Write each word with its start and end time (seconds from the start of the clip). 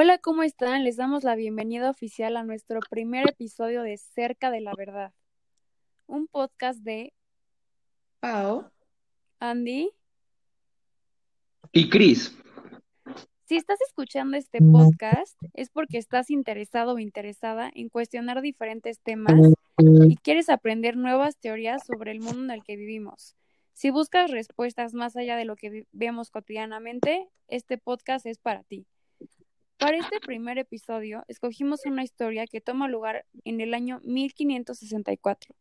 Hola, 0.00 0.18
¿cómo 0.18 0.44
están? 0.44 0.84
Les 0.84 0.96
damos 0.96 1.24
la 1.24 1.34
bienvenida 1.34 1.90
oficial 1.90 2.36
a 2.36 2.44
nuestro 2.44 2.78
primer 2.88 3.28
episodio 3.28 3.82
de 3.82 3.96
Cerca 3.96 4.52
de 4.52 4.60
la 4.60 4.72
Verdad, 4.78 5.12
un 6.06 6.28
podcast 6.28 6.78
de 6.84 7.12
Pau. 8.20 8.70
Andy. 9.40 9.90
Y 11.72 11.90
Cris. 11.90 12.32
Si 13.46 13.56
estás 13.56 13.80
escuchando 13.88 14.36
este 14.36 14.60
podcast 14.60 15.36
es 15.52 15.68
porque 15.68 15.98
estás 15.98 16.30
interesado 16.30 16.94
o 16.94 16.98
interesada 17.00 17.68
en 17.74 17.88
cuestionar 17.88 18.40
diferentes 18.40 19.00
temas 19.00 19.52
y 19.78 20.14
quieres 20.18 20.48
aprender 20.48 20.96
nuevas 20.96 21.36
teorías 21.38 21.84
sobre 21.84 22.12
el 22.12 22.20
mundo 22.20 22.44
en 22.44 22.50
el 22.52 22.62
que 22.62 22.76
vivimos. 22.76 23.34
Si 23.72 23.90
buscas 23.90 24.30
respuestas 24.30 24.94
más 24.94 25.16
allá 25.16 25.36
de 25.36 25.44
lo 25.44 25.56
que 25.56 25.86
vemos 25.90 26.30
cotidianamente, 26.30 27.28
este 27.48 27.78
podcast 27.78 28.26
es 28.26 28.38
para 28.38 28.62
ti. 28.62 28.86
Para 29.78 29.96
este 29.96 30.18
primer 30.18 30.58
episodio, 30.58 31.24
escogimos 31.28 31.86
una 31.86 32.02
historia 32.02 32.48
que 32.48 32.60
toma 32.60 32.88
lugar 32.88 33.24
en 33.44 33.60
el 33.60 33.74
año 33.74 34.00
1564, 34.02 35.54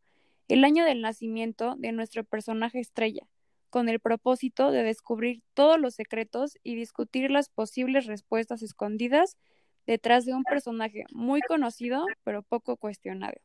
el 0.47 0.63
año 0.63 0.85
del 0.85 1.01
nacimiento 1.01 1.75
de 1.77 1.91
nuestro 1.91 2.23
personaje 2.23 2.79
estrella, 2.79 3.27
con 3.69 3.89
el 3.89 3.99
propósito 3.99 4.71
de 4.71 4.81
descubrir 4.81 5.43
todos 5.53 5.79
los 5.79 5.93
secretos 5.93 6.57
y 6.63 6.73
discutir 6.73 7.29
las 7.29 7.49
posibles 7.49 8.07
respuestas 8.07 8.63
escondidas 8.63 9.37
detrás 9.85 10.25
de 10.25 10.33
un 10.33 10.43
personaje 10.43 11.05
muy 11.11 11.41
conocido 11.41 12.03
pero 12.23 12.41
poco 12.41 12.75
cuestionado. 12.75 13.37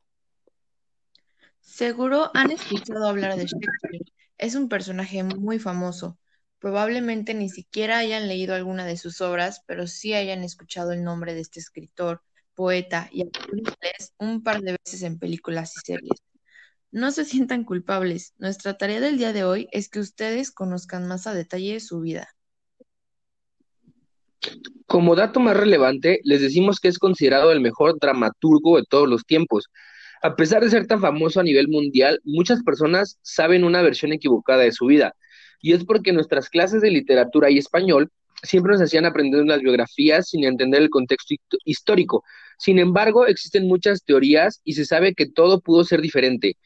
Seguro 1.61 2.31
han 2.33 2.51
escuchado 2.51 3.07
hablar 3.07 3.37
de 3.37 3.45
Shakespeare. 3.45 4.07
Es 4.39 4.55
un 4.55 4.71
personaje 4.71 5.23
muy 5.23 5.59
famoso. 5.59 6.19
Probablemente 6.63 7.35
ni 7.35 7.49
siquiera 7.49 7.99
hayan 7.99 8.29
leído 8.29 8.55
alguna 8.55 8.87
de 8.87 8.97
sus 8.97 9.21
obras, 9.21 9.65
pero 9.67 9.89
sí 9.89 10.15
hayan 10.15 10.45
escuchado 10.45 10.93
el 10.93 11.03
nombre 11.03 11.35
de 11.35 11.41
este 11.41 11.59
escritor, 11.59 12.23
poeta 12.55 13.09
y 13.11 13.23
actor 13.23 13.51
un 14.19 14.45
par 14.45 14.61
de 14.61 14.77
veces 14.85 15.03
en 15.03 15.19
películas 15.19 15.73
y 15.77 15.81
series. 15.85 16.23
No 16.93 17.11
se 17.11 17.25
sientan 17.25 17.65
culpables. 17.65 18.35
Nuestra 18.39 18.79
tarea 18.79 19.01
del 19.01 19.19
día 19.19 19.33
de 19.33 19.43
hoy 19.43 19.67
es 19.73 19.89
que 19.89 19.99
ustedes 19.99 20.53
conozcan 20.53 21.09
más 21.09 21.27
a 21.27 21.35
detalle 21.35 21.81
su 21.81 22.01
vida. 22.01 22.29
Como 24.87 25.17
dato 25.17 25.41
más 25.41 25.57
relevante, 25.57 26.21
les 26.23 26.43
decimos 26.43 26.79
que 26.79 26.87
es 26.87 27.01
considerado 27.01 27.51
el 27.51 27.61
mejor 27.61 27.99
dramaturgo 27.99 28.77
de 28.77 28.85
todos 28.89 29.09
los 29.09 29.27
tiempos. 29.27 29.67
A 30.23 30.37
pesar 30.37 30.63
de 30.63 30.71
ser 30.71 30.87
tan 30.87 31.01
famoso 31.01 31.41
a 31.41 31.43
nivel 31.43 31.67
mundial, 31.67 32.21
muchas 32.23 32.63
personas 32.63 33.19
saben 33.21 33.65
una 33.65 33.83
versión 33.83 34.13
equivocada 34.13 34.63
de 34.63 34.71
su 34.71 34.87
vida 34.87 35.17
y 35.63 35.73
es 35.73 35.85
porque 35.85 36.13
nuestras 36.13 36.51
clases 36.51 36.83
de 36.83 36.91
literatura 36.91 37.51
y 37.51 37.57
español 37.57 38.11
siempre 38.43 38.73
nos 38.73 38.83
hacían 38.83 39.07
aprender 39.07 39.47
las 39.47 39.61
biografías 39.61 40.29
sin 40.29 40.45
entender 40.45 40.83
el 40.83 40.91
contexto 40.91 41.35
histórico. 41.65 42.25
Sin 42.59 42.79
embargo, 42.79 43.27
existen 43.27 43.69
muchas 43.69 44.05
teorías 44.05 44.61
y 44.65 44.75
se 44.75 44.85
sabe 44.85 45.15
que 45.15 45.27
todo 45.27 45.61
pudo 45.61 45.85
ser 45.85 46.03
diferente. 46.03 46.57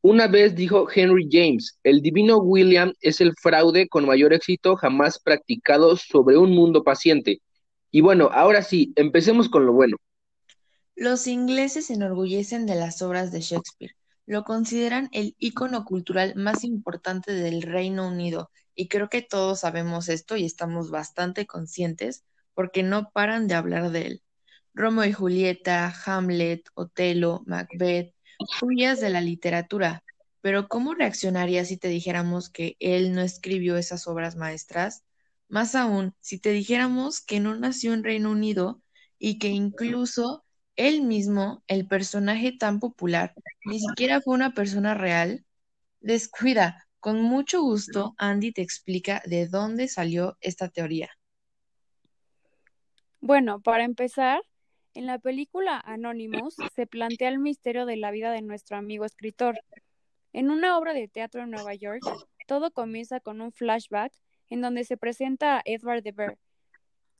Una 0.00 0.26
vez 0.28 0.54
dijo 0.54 0.86
Henry 0.92 1.28
James, 1.30 1.78
el 1.82 2.00
divino 2.00 2.38
William 2.38 2.92
es 3.00 3.20
el 3.20 3.34
fraude 3.40 3.88
con 3.88 4.06
mayor 4.06 4.32
éxito 4.32 4.76
jamás 4.76 5.18
practicado 5.18 5.96
sobre 5.96 6.38
un 6.38 6.52
mundo 6.52 6.82
paciente. 6.82 7.40
Y 7.90 8.00
bueno, 8.00 8.30
ahora 8.32 8.62
sí, 8.62 8.92
empecemos 8.96 9.48
con 9.48 9.66
lo 9.66 9.72
bueno. 9.72 9.96
Los 10.94 11.26
ingleses 11.26 11.86
se 11.86 11.94
enorgullecen 11.94 12.66
de 12.66 12.74
las 12.74 13.02
obras 13.02 13.32
de 13.32 13.40
Shakespeare. 13.40 13.94
Lo 14.26 14.42
consideran 14.42 15.08
el 15.12 15.36
ícono 15.38 15.84
cultural 15.84 16.34
más 16.34 16.64
importante 16.64 17.32
del 17.32 17.62
Reino 17.62 18.08
Unido 18.08 18.50
y 18.74 18.88
creo 18.88 19.08
que 19.08 19.22
todos 19.22 19.60
sabemos 19.60 20.08
esto 20.08 20.36
y 20.36 20.44
estamos 20.44 20.90
bastante 20.90 21.46
conscientes 21.46 22.24
porque 22.52 22.82
no 22.82 23.10
paran 23.12 23.46
de 23.46 23.54
hablar 23.54 23.90
de 23.90 24.06
él. 24.06 24.22
Romeo 24.74 25.04
y 25.04 25.12
Julieta, 25.12 25.94
Hamlet, 26.04 26.68
Otelo, 26.74 27.42
Macbeth, 27.46 28.14
joyas 28.58 29.00
de 29.00 29.10
la 29.10 29.20
literatura. 29.20 30.02
Pero 30.40 30.68
¿cómo 30.68 30.94
reaccionarías 30.94 31.68
si 31.68 31.76
te 31.76 31.88
dijéramos 31.88 32.50
que 32.50 32.76
él 32.80 33.14
no 33.14 33.22
escribió 33.22 33.76
esas 33.76 34.06
obras 34.06 34.36
maestras? 34.36 35.04
Más 35.48 35.74
aún, 35.74 36.14
si 36.20 36.40
te 36.40 36.50
dijéramos 36.50 37.20
que 37.20 37.38
no 37.38 37.54
nació 37.54 37.94
en 37.94 38.04
Reino 38.04 38.30
Unido 38.32 38.82
y 39.18 39.38
que 39.38 39.48
incluso 39.48 40.45
él 40.76 41.02
mismo, 41.02 41.62
el 41.66 41.86
personaje 41.86 42.52
tan 42.52 42.80
popular, 42.80 43.34
ni 43.64 43.80
siquiera 43.80 44.20
fue 44.20 44.34
una 44.34 44.54
persona 44.54 44.94
real. 44.94 45.44
Descuida, 46.00 46.86
con 47.00 47.22
mucho 47.22 47.62
gusto 47.62 48.14
Andy 48.18 48.52
te 48.52 48.62
explica 48.62 49.22
de 49.26 49.48
dónde 49.48 49.88
salió 49.88 50.36
esta 50.40 50.68
teoría. 50.68 51.10
Bueno, 53.20 53.60
para 53.60 53.84
empezar, 53.84 54.40
en 54.94 55.06
la 55.06 55.18
película 55.18 55.80
Anonymous 55.84 56.56
se 56.74 56.86
plantea 56.86 57.28
el 57.28 57.38
misterio 57.38 57.86
de 57.86 57.96
la 57.96 58.10
vida 58.10 58.30
de 58.30 58.42
nuestro 58.42 58.76
amigo 58.76 59.04
escritor. 59.04 59.58
En 60.32 60.50
una 60.50 60.78
obra 60.78 60.94
de 60.94 61.08
teatro 61.08 61.42
en 61.42 61.50
Nueva 61.50 61.74
York, 61.74 62.02
todo 62.46 62.70
comienza 62.70 63.20
con 63.20 63.40
un 63.40 63.52
flashback 63.52 64.12
en 64.48 64.60
donde 64.60 64.84
se 64.84 64.96
presenta 64.96 65.58
a 65.58 65.62
Edward 65.64 66.02
de 66.02 66.12
Vere, 66.12 66.38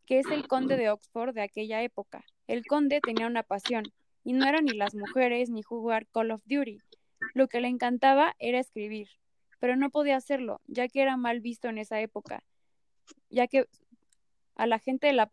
que 0.06 0.20
es 0.20 0.26
el 0.30 0.46
conde 0.46 0.76
de 0.76 0.90
Oxford 0.90 1.34
de 1.34 1.42
aquella 1.42 1.82
época. 1.82 2.24
El 2.46 2.64
conde 2.66 3.00
tenía 3.00 3.26
una 3.26 3.42
pasión, 3.42 3.84
y 4.24 4.32
no 4.32 4.46
eran 4.46 4.64
ni 4.64 4.72
las 4.72 4.94
mujeres 4.94 5.50
ni 5.50 5.62
jugar 5.62 6.06
Call 6.08 6.32
of 6.32 6.42
Duty. 6.46 6.80
Lo 7.34 7.48
que 7.48 7.60
le 7.60 7.68
encantaba 7.68 8.34
era 8.38 8.58
escribir, 8.58 9.08
pero 9.60 9.76
no 9.76 9.90
podía 9.90 10.16
hacerlo, 10.16 10.60
ya 10.66 10.88
que 10.88 11.02
era 11.02 11.16
mal 11.16 11.40
visto 11.40 11.68
en 11.68 11.78
esa 11.78 12.00
época, 12.00 12.42
ya 13.30 13.46
que 13.46 13.66
a 14.56 14.66
la 14.66 14.78
gente 14.78 15.06
de, 15.06 15.12
la 15.12 15.30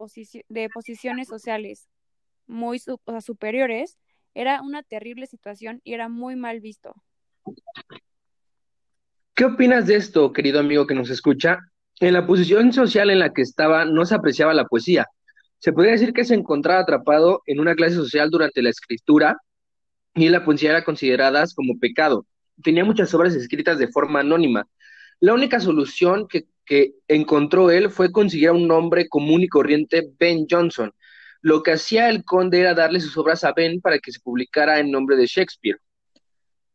de 0.50 0.70
posiciones 0.70 1.28
sociales 1.28 1.88
muy 2.46 2.80
superiores 2.80 3.98
era 4.34 4.62
una 4.62 4.84
terrible 4.84 5.28
situación 5.28 5.82
y 5.84 5.94
era 5.94 6.10
muy 6.10 6.36
mal 6.36 6.60
visto. 6.60 6.94
¿Qué 9.36 9.46
opinas 9.46 9.88
de 9.88 9.96
esto, 9.96 10.32
querido 10.32 10.60
amigo 10.60 10.86
que 10.86 10.94
nos 10.94 11.10
escucha? 11.10 11.60
En 12.00 12.14
la 12.14 12.28
posición 12.28 12.74
social 12.74 13.10
en 13.10 13.20
la 13.20 13.34
que 13.34 13.42
estaba 13.42 13.86
no 13.86 14.06
se 14.06 14.16
apreciaba 14.16 14.54
la 14.54 14.66
poesía, 14.66 15.08
se 15.64 15.72
podría 15.72 15.94
decir 15.94 16.12
que 16.12 16.26
se 16.26 16.36
encontraba 16.36 16.82
atrapado 16.82 17.42
en 17.46 17.62
una 17.62 17.74
clase 17.74 17.96
social 17.96 18.30
durante 18.30 18.62
la 18.62 18.70
escritura 18.70 19.38
y 20.14 20.28
la 20.28 20.44
poesía 20.44 20.72
era 20.72 20.84
considerada 20.84 21.46
como 21.56 21.80
pecado. 21.80 22.26
Tenía 22.62 22.84
muchas 22.84 23.14
obras 23.14 23.34
escritas 23.34 23.78
de 23.80 23.88
forma 23.88 24.20
anónima. 24.20 24.68
La 25.22 25.34
única 25.34 25.62
solución 25.62 26.28
que, 26.28 26.48
que 26.66 26.96
encontró 27.08 27.72
él 27.72 27.90
fue 27.92 28.12
conseguir 28.12 28.52
un 28.52 28.68
nombre 28.68 29.08
común 29.08 29.42
y 29.42 29.48
corriente, 29.48 30.12
Ben 30.20 30.48
Jonson. 30.50 30.92
Lo 31.40 31.64
que 31.64 31.72
hacía 31.72 32.10
el 32.10 32.26
conde 32.26 32.60
era 32.60 32.74
darle 32.74 33.00
sus 33.00 33.16
obras 33.16 33.46
a 33.46 33.54
Ben 33.54 33.80
para 33.80 34.00
que 34.00 34.12
se 34.12 34.20
publicara 34.20 34.82
en 34.82 34.92
nombre 34.92 35.16
de 35.16 35.28
Shakespeare. 35.28 35.78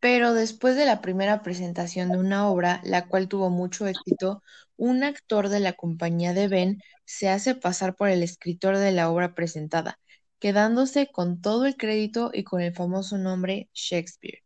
Pero 0.00 0.32
después 0.34 0.76
de 0.76 0.84
la 0.86 1.00
primera 1.00 1.42
presentación 1.42 2.10
de 2.10 2.18
una 2.18 2.48
obra, 2.48 2.80
la 2.84 3.08
cual 3.08 3.28
tuvo 3.28 3.50
mucho 3.50 3.86
éxito, 3.86 4.42
un 4.76 5.02
actor 5.02 5.48
de 5.48 5.60
la 5.60 5.72
compañía 5.72 6.32
de 6.34 6.48
Ben 6.48 6.80
se 7.04 7.28
hace 7.28 7.54
pasar 7.54 7.96
por 7.96 8.08
el 8.08 8.22
escritor 8.22 8.78
de 8.78 8.92
la 8.92 9.10
obra 9.10 9.34
presentada, 9.34 9.98
quedándose 10.38 11.08
con 11.08 11.40
todo 11.40 11.66
el 11.66 11.76
crédito 11.76 12.30
y 12.32 12.44
con 12.44 12.60
el 12.60 12.74
famoso 12.74 13.18
nombre 13.18 13.68
Shakespeare. 13.74 14.44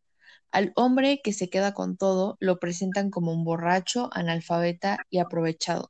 Al 0.53 0.73
hombre 0.77 1.21
que 1.23 1.33
se 1.33 1.51
queda 1.51 1.75
con 1.75 1.97
todo 1.97 2.37
lo 2.41 2.59
presentan 2.59 3.11
como 3.11 3.33
un 3.33 3.45
borracho, 3.45 4.11
analfabeta 4.13 4.99
y 5.11 5.19
aprovechado. 5.19 5.89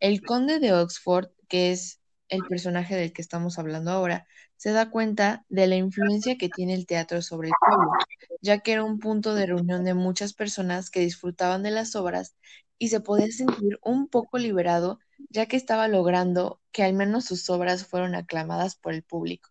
El 0.00 0.22
conde 0.22 0.60
de 0.60 0.72
Oxford, 0.72 1.28
que 1.48 1.72
es 1.72 2.00
el 2.28 2.42
personaje 2.48 2.96
del 2.96 3.12
que 3.12 3.22
estamos 3.22 3.58
hablando 3.58 3.90
ahora, 3.90 4.26
se 4.56 4.72
da 4.72 4.90
cuenta 4.90 5.44
de 5.48 5.66
la 5.66 5.76
influencia 5.76 6.36
que 6.38 6.48
tiene 6.48 6.74
el 6.74 6.86
teatro 6.86 7.22
sobre 7.22 7.48
el 7.48 7.54
pueblo, 7.60 7.90
ya 8.40 8.58
que 8.60 8.72
era 8.72 8.84
un 8.84 8.98
punto 8.98 9.34
de 9.34 9.46
reunión 9.46 9.84
de 9.84 9.94
muchas 9.94 10.32
personas 10.32 10.90
que 10.90 11.00
disfrutaban 11.00 11.62
de 11.62 11.70
las 11.70 11.96
obras 11.96 12.36
y 12.78 12.88
se 12.88 13.00
podía 13.00 13.30
sentir 13.30 13.78
un 13.82 14.08
poco 14.08 14.38
liberado, 14.38 14.98
ya 15.30 15.46
que 15.46 15.56
estaba 15.56 15.88
logrando 15.88 16.60
que 16.72 16.82
al 16.82 16.94
menos 16.94 17.26
sus 17.26 17.48
obras 17.50 17.86
fueron 17.86 18.14
aclamadas 18.14 18.76
por 18.76 18.94
el 18.94 19.02
público. 19.02 19.50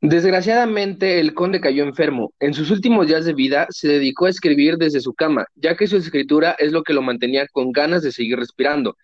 Desgraciadamente, 0.00 1.18
el 1.18 1.34
conde 1.34 1.60
cayó 1.60 1.82
enfermo. 1.82 2.32
En 2.38 2.54
sus 2.54 2.70
últimos 2.70 3.08
días 3.08 3.24
de 3.24 3.34
vida 3.34 3.66
se 3.70 3.88
dedicó 3.88 4.26
a 4.26 4.30
escribir 4.30 4.76
desde 4.76 5.00
su 5.00 5.12
cama, 5.12 5.46
ya 5.56 5.76
que 5.76 5.88
su 5.88 5.96
escritura 5.96 6.54
es 6.58 6.70
lo 6.70 6.84
que 6.84 6.92
lo 6.92 7.02
mantenía 7.02 7.48
con 7.50 7.72
ganas 7.72 8.02
de 8.02 8.12
seguir 8.12 8.38
respirando. 8.38 8.96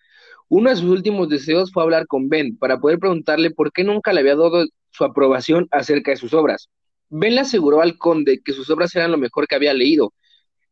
Uno 0.47 0.69
de 0.69 0.75
sus 0.75 0.89
últimos 0.89 1.29
deseos 1.29 1.71
fue 1.71 1.83
hablar 1.83 2.05
con 2.07 2.29
Ben 2.29 2.57
para 2.57 2.79
poder 2.79 2.99
preguntarle 2.99 3.51
por 3.51 3.71
qué 3.71 3.83
nunca 3.83 4.13
le 4.13 4.19
había 4.19 4.35
dado 4.35 4.65
su 4.91 5.03
aprobación 5.03 5.67
acerca 5.71 6.11
de 6.11 6.17
sus 6.17 6.33
obras. 6.33 6.69
Ben 7.09 7.35
le 7.35 7.41
aseguró 7.41 7.81
al 7.81 7.97
conde 7.97 8.41
que 8.43 8.53
sus 8.53 8.69
obras 8.69 8.95
eran 8.95 9.11
lo 9.11 9.17
mejor 9.17 9.47
que 9.47 9.55
había 9.55 9.73
leído. 9.73 10.13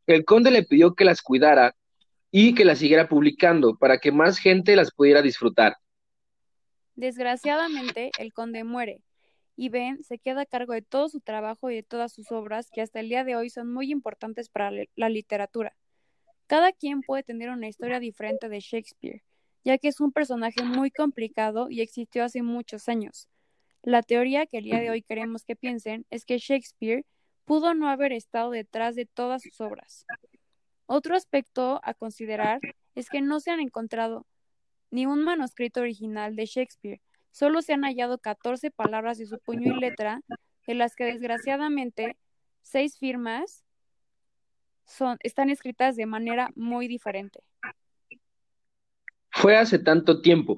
El 0.06 0.26
conde 0.26 0.52
le 0.52 0.64
pidió 0.64 0.94
que 0.94 1.06
las 1.06 1.22
cuidara 1.22 1.76
y 2.32 2.56
que 2.56 2.66
las 2.66 2.80
siguiera 2.80 3.08
publicando 3.08 3.76
para 3.78 4.00
que 4.00 4.12
más 4.12 4.38
gente 4.38 4.76
las 4.76 4.92
pudiera 4.92 5.22
disfrutar. 5.22 5.76
Desgraciadamente, 6.96 8.12
el 8.20 8.34
conde 8.34 8.64
muere 8.64 9.02
y 9.56 9.70
Ben 9.70 10.04
se 10.04 10.20
queda 10.20 10.42
a 10.42 10.46
cargo 10.46 10.74
de 10.74 10.82
todo 10.82 11.10
su 11.10 11.20
trabajo 11.20 11.70
y 11.70 11.76
de 11.76 11.84
todas 11.84 12.14
sus 12.14 12.32
obras 12.32 12.70
que 12.72 12.82
hasta 12.82 13.00
el 13.00 13.10
día 13.10 13.24
de 13.24 13.36
hoy 13.36 13.50
son 13.50 13.72
muy 13.72 13.92
importantes 13.92 14.50
para 14.50 14.72
la 14.96 15.10
literatura. 15.10 15.76
Cada 16.48 16.72
quien 16.72 17.02
puede 17.02 17.24
tener 17.24 17.50
una 17.50 17.68
historia 17.68 18.00
diferente 18.00 18.50
de 18.50 18.60
Shakespeare, 18.60 19.24
ya 19.64 19.78
que 19.78 19.88
es 19.88 20.00
un 20.00 20.12
personaje 20.12 20.64
muy 20.64 20.92
complicado 20.92 21.70
y 21.70 21.82
existió 21.82 22.24
hace 22.24 22.42
muchos 22.42 22.90
años. 22.90 23.30
La 23.82 24.02
teoría 24.02 24.46
que 24.46 24.58
el 24.58 24.66
día 24.66 24.80
de 24.80 24.90
hoy 24.90 25.02
queremos 25.02 25.44
que 25.44 25.56
piensen 25.56 26.06
es 26.10 26.26
que 26.26 26.38
Shakespeare 26.38 27.06
pudo 27.46 27.74
no 27.74 27.90
haber 27.90 28.14
estado 28.14 28.52
detrás 28.52 28.96
de 28.96 29.06
todas 29.06 29.42
sus 29.44 29.60
obras. 29.62 30.06
Otro 30.86 31.16
aspecto 31.16 31.82
a 31.84 31.94
considerar 31.94 32.60
es 32.96 33.10
que 33.10 33.22
no 33.22 33.40
se 33.40 33.52
han 33.52 33.60
encontrado 33.60 34.26
ni 34.92 35.06
un 35.06 35.24
manuscrito 35.24 35.82
original 35.82 36.36
de 36.36 36.46
Shakespeare, 36.46 37.02
solo 37.32 37.62
se 37.62 37.74
han 37.74 37.82
hallado 37.84 38.20
14 38.20 38.70
palabras 38.70 39.18
de 39.18 39.26
su 39.26 39.40
puño 39.40 39.76
y 39.76 39.80
letra, 39.80 40.22
de 40.68 40.76
las 40.76 40.96
que 40.96 41.06
desgraciadamente 41.06 42.16
seis 42.62 42.98
firmas 42.98 43.64
están 45.22 45.50
escritas 45.50 45.96
de 45.96 46.06
manera 46.06 46.52
muy 46.56 46.88
diferente. 46.88 47.44
Fue 49.34 49.58
hace 49.58 49.80
tanto 49.80 50.22
tiempo. 50.22 50.58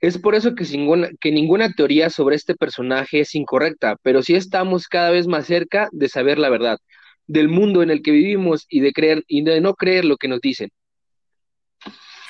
Es 0.00 0.18
por 0.18 0.34
eso 0.34 0.54
que 0.54 0.64
ninguna, 0.64 1.10
que 1.20 1.30
ninguna 1.30 1.72
teoría 1.72 2.10
sobre 2.10 2.36
este 2.36 2.54
personaje 2.54 3.20
es 3.20 3.34
incorrecta, 3.34 3.96
pero 4.02 4.22
sí 4.22 4.34
estamos 4.34 4.88
cada 4.88 5.10
vez 5.10 5.26
más 5.26 5.46
cerca 5.46 5.88
de 5.92 6.08
saber 6.08 6.38
la 6.38 6.48
verdad, 6.48 6.78
del 7.26 7.48
mundo 7.48 7.82
en 7.82 7.90
el 7.90 8.02
que 8.02 8.10
vivimos 8.10 8.66
y 8.68 8.80
de 8.80 8.92
creer 8.92 9.24
y 9.28 9.42
de 9.42 9.60
no 9.60 9.74
creer 9.74 10.04
lo 10.04 10.16
que 10.16 10.28
nos 10.28 10.40
dicen. 10.40 10.70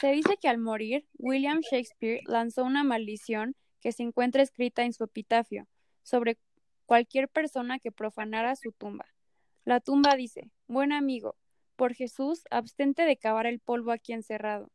Se 0.01 0.13
dice 0.13 0.37
que 0.41 0.49
al 0.49 0.59
morir, 0.59 1.07
William 1.19 1.61
Shakespeare 1.61 2.21
lanzó 2.27 2.65
una 2.65 2.85
maldición 2.85 3.55
que 3.81 3.93
se 3.93 4.03
encuentra 4.03 4.43
escrita 4.43 4.85
en 4.85 4.93
su 4.93 5.05
epitafio 5.05 5.67
sobre 6.03 6.39
cualquier 6.87 7.29
persona 7.29 7.79
que 7.79 7.93
profanara 7.93 8.57
su 8.57 8.73
tumba. 8.73 9.07
La 9.65 9.81
tumba 9.81 10.17
dice, 10.17 10.51
Buen 10.67 10.93
amigo, 10.93 11.37
por 11.77 11.95
Jesús, 11.95 12.43
abstente 12.51 13.03
de 13.05 13.17
cavar 13.17 13.47
el 13.47 13.61
polvo 13.61 13.93
aquí 13.93 14.13
encerrado. 14.13 14.71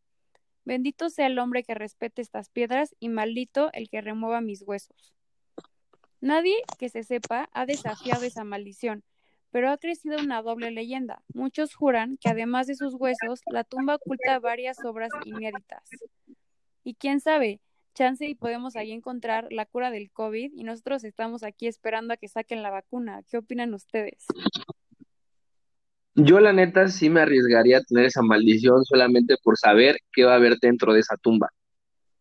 Bendito 0.68 1.10
sea 1.10 1.28
el 1.28 1.40
hombre 1.40 1.64
que 1.64 1.76
respete 1.76 2.22
estas 2.22 2.50
piedras 2.50 2.94
y 3.00 3.08
maldito 3.08 3.70
el 3.72 3.88
que 3.88 4.02
remueva 4.02 4.42
mis 4.42 4.64
huesos. 4.68 5.16
Nadie 6.20 6.58
que 6.78 6.90
se 6.90 7.04
sepa 7.04 7.48
ha 7.54 7.66
desafiado 7.66 8.26
esa 8.26 8.44
maldición, 8.44 9.06
pero 9.50 9.72
ha 9.72 9.78
crecido 9.78 10.20
una 10.20 10.42
doble 10.42 10.72
leyenda. 10.72 11.24
Muchos 11.34 11.74
juran 11.74 12.18
que 12.18 12.28
además 12.28 12.68
de 12.68 12.76
sus 12.76 12.96
huesos, 12.96 13.40
la 13.50 13.64
tumba 13.64 13.96
oculta 13.96 14.40
varias 14.40 14.84
obras 14.84 15.10
inéditas. 15.24 15.90
Y 16.84 16.96
quién 16.96 17.22
sabe, 17.22 17.62
chance 17.94 18.28
y 18.28 18.36
podemos 18.36 18.76
ahí 18.76 18.92
encontrar 18.92 19.48
la 19.50 19.66
cura 19.66 19.90
del 19.90 20.12
COVID 20.12 20.52
y 20.54 20.64
nosotros 20.66 21.06
estamos 21.06 21.44
aquí 21.44 21.68
esperando 21.68 22.14
a 22.14 22.18
que 22.18 22.28
saquen 22.28 22.62
la 22.62 22.72
vacuna. 22.72 23.24
¿Qué 23.32 23.38
opinan 23.38 23.74
ustedes? 23.74 24.26
Yo 26.18 26.42
la 26.42 26.52
neta 26.52 26.90
sí 26.90 27.10
me 27.10 27.22
arriesgaría 27.22 27.78
a 27.78 27.82
tener 27.82 28.06
esa 28.06 28.22
maldición 28.22 28.84
solamente 28.84 29.38
por 29.42 29.58
saber 29.58 30.00
qué 30.12 30.26
va 30.26 30.34
a 30.34 30.36
haber 30.36 30.58
dentro 30.60 30.94
de 30.94 31.00
esa 31.00 31.16
tumba. 31.16 31.50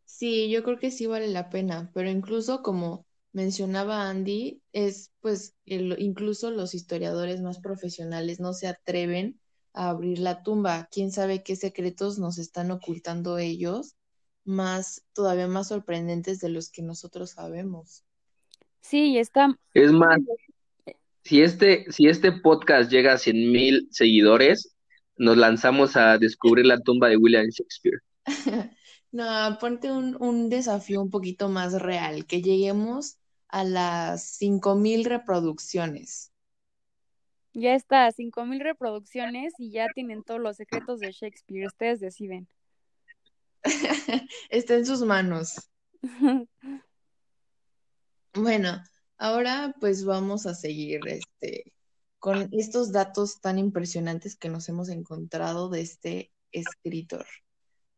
Sí, 0.05 0.49
yo 0.51 0.63
creo 0.63 0.79
que 0.79 0.91
sí 0.91 1.07
vale 1.07 1.29
la 1.29 1.51
pena, 1.51 1.91
pero 1.93 2.09
incluso 2.09 2.63
como 2.63 3.07
mencionaba 3.33 4.09
Andy, 4.09 4.63
es 4.73 5.13
pues 5.21 5.57
incluso 5.65 6.51
los 6.53 6.75
historiadores 6.75 7.43
más 7.43 7.59
profesionales 7.59 8.39
no 8.39 8.53
se 8.53 8.69
atreven 8.69 9.41
a 9.75 9.91
abrir 9.91 10.21
la 10.21 10.43
tumba. 10.45 10.89
¿Quién 10.93 11.11
sabe 11.11 11.43
qué 11.43 11.57
secretos 11.57 12.19
nos 12.19 12.39
están 12.39 12.71
ocultando 12.71 13.39
ellos? 13.39 13.97
más, 14.47 15.05
todavía 15.13 15.49
más 15.49 15.69
sorprendentes 15.69 16.41
de 16.41 16.49
los 16.49 16.71
que 16.71 16.83
nosotros 16.83 17.31
sabemos. 17.33 18.05
Sí, 18.81 19.19
está. 19.19 19.59
Es 19.75 19.93
más, 19.93 20.21
si 21.27 21.43
este, 21.43 21.91
si 21.91 22.07
este 22.07 22.31
podcast 22.31 22.89
llega 22.89 23.15
a 23.15 23.19
cien 23.19 23.51
mil 23.51 23.89
seguidores, 23.91 24.77
nos 25.17 25.37
lanzamos 25.37 25.97
a 25.97 26.19
descubrir 26.19 26.67
la 26.67 26.79
tumba 26.79 27.09
de 27.09 27.17
William 27.17 27.47
Shakespeare. 27.49 27.99
no, 29.11 29.59
ponte 29.59 29.91
un, 29.91 30.17
un 30.21 30.49
desafío 30.49 31.03
un 31.03 31.11
poquito 31.11 31.49
más 31.49 31.83
real, 31.83 32.27
que 32.27 32.43
lleguemos 32.43 33.19
a 33.49 33.65
las 33.65 34.23
cinco 34.37 34.77
mil 34.77 35.05
reproducciones. 35.05 36.31
Ya 37.53 37.75
está, 37.75 38.09
cinco 38.13 38.47
mil 38.47 38.61
reproducciones 38.61 39.53
y 39.59 39.73
ya 39.73 39.89
tienen 39.95 40.23
todos 40.23 40.41
los 40.41 40.57
secretos 40.57 41.01
de 41.01 41.11
Shakespeare. 41.11 41.67
Ustedes 41.67 41.99
deciden. 41.99 42.47
Está 44.49 44.75
en 44.75 44.87
sus 44.87 45.01
manos. 45.03 45.69
bueno, 48.35 48.81
ahora 49.19 49.75
pues 49.81 50.05
vamos 50.05 50.47
a 50.47 50.55
seguir 50.55 51.01
este, 51.07 51.73
con 52.19 52.49
estos 52.53 52.93
datos 52.93 53.41
tan 53.41 53.59
impresionantes 53.59 54.37
que 54.37 54.49
nos 54.49 54.69
hemos 54.69 54.89
encontrado 54.89 55.69
de 55.69 55.81
este 55.81 56.33
escritor. 56.53 57.27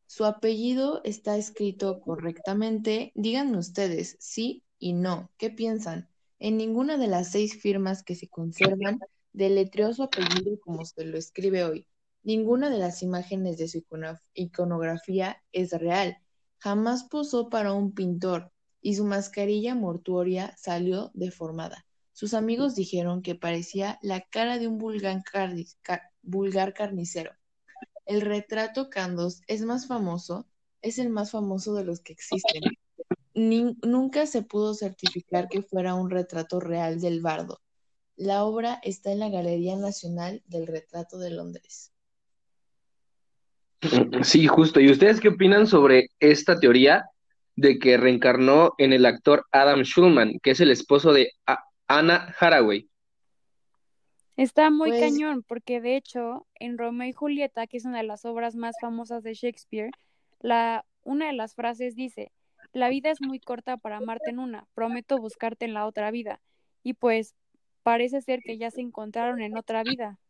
Su 0.06 0.25
apellido 0.25 1.03
está 1.05 1.37
escrito 1.37 2.00
correctamente. 2.00 3.12
Díganme 3.15 3.59
ustedes, 3.59 4.17
sí 4.20 4.65
y 4.79 4.94
no. 4.94 5.31
¿Qué 5.37 5.50
piensan? 5.50 6.09
En 6.38 6.56
ninguna 6.56 6.97
de 6.97 7.09
las 7.09 7.31
seis 7.31 7.61
firmas 7.61 8.03
que 8.03 8.14
se 8.14 8.29
conservan 8.29 9.00
deletreó 9.32 9.93
su 9.93 10.03
apellido 10.03 10.59
como 10.61 10.85
se 10.85 11.05
lo 11.05 11.19
escribe 11.19 11.64
hoy. 11.64 11.87
Ninguna 12.23 12.71
de 12.71 12.79
las 12.79 13.03
imágenes 13.03 13.59
de 13.59 13.69
su 13.69 13.85
iconografía 14.35 15.43
es 15.53 15.73
real. 15.73 16.19
Jamás 16.59 17.05
posó 17.05 17.49
para 17.49 17.73
un 17.73 17.93
pintor 17.93 18.53
y 18.81 18.95
su 18.95 19.05
mascarilla 19.05 19.75
mortuoria 19.75 20.55
salió 20.57 21.11
deformada. 21.15 21.85
Sus 22.13 22.35
amigos 22.35 22.75
dijeron 22.75 23.23
que 23.23 23.35
parecía 23.35 23.99
la 24.03 24.23
cara 24.23 24.59
de 24.59 24.67
un 24.67 24.79
vulgar, 24.79 25.23
carnicero. 26.75 27.33
El 28.07 28.23
retrato 28.23 28.91
Candos 28.91 29.43
es 29.47 29.63
más 29.63 29.87
famoso, 29.87 30.49
es 30.83 30.99
el 30.99 31.11
más 31.11 31.31
famoso 31.31 31.75
de 31.75 31.85
los 31.85 32.01
que 32.01 32.15
existen. 32.15 32.63
nunca 33.35 34.27
se 34.27 34.43
pudo 34.43 34.75
certificar 34.75 35.49
que 35.49 35.63
fuera 35.63 35.95
un 35.95 36.11
retrato 36.11 36.59
real 36.59 37.01
del 37.01 37.21
bardo. 37.21 37.61
La 38.17 38.43
obra 38.45 38.81
está 38.83 39.13
en 39.13 39.21
la 39.21 39.29
Galería 39.29 39.77
Nacional 39.77 40.43
del 40.47 40.67
Retrato 40.67 41.19
de 41.19 41.31
Londres. 41.31 41.93
Sí, 44.23 44.49
justo. 44.49 44.81
¿Y 44.81 44.91
ustedes 44.91 45.21
qué 45.21 45.29
opinan 45.29 45.69
sobre 45.69 46.11
esta 46.19 46.59
teoría 46.59 47.09
de 47.59 47.81
que 47.81 47.97
reencarnó 47.97 48.75
en 48.79 48.93
el 48.93 49.05
actor 49.05 49.45
Adam 49.51 49.83
Schulman, 49.83 50.39
que 50.45 50.53
es 50.53 50.61
el 50.61 50.71
esposo 50.71 51.13
de 51.13 51.33
Anna 51.89 52.33
Haraway? 52.39 52.89
Está 54.37 54.71
muy 54.71 54.91
pues 54.91 55.01
cañón, 55.01 55.43
porque 55.43 55.81
de 55.81 55.97
hecho, 55.97 56.47
en 56.55 56.79
Romeo 56.79 57.09
y 57.09 57.13
Julieta, 57.13 57.67
que 57.67 57.79
es 57.79 57.85
una 57.85 57.99
de 57.99 58.05
las 58.05 58.25
obras 58.25 58.55
más 58.55 58.77
famosas 58.81 59.25
de 59.25 59.35
Shakespeare, 59.35 59.91
la, 60.39 60.87
una 61.03 61.27
de 61.27 61.33
las 61.33 61.57
frases 61.57 61.97
dice, 61.97 62.31
la 62.73 62.91
vida 62.91 63.11
es 63.11 63.21
muy 63.21 63.41
corta 63.41 63.77
para 63.77 63.97
amarte 63.97 64.31
en 64.31 64.38
una, 64.38 64.69
prometo 64.75 65.19
buscarte 65.19 65.65
en 65.65 65.75
la 65.75 65.85
otra 65.85 66.12
vida. 66.12 66.41
Y 66.85 66.95
pues 66.95 67.35
parece 67.83 68.21
ser 68.21 68.38
que 68.45 68.57
ya 68.57 68.71
se 68.71 68.83
encontraron 68.83 69.43
en 69.43 69.57
otra 69.57 69.83
vida. 69.83 70.21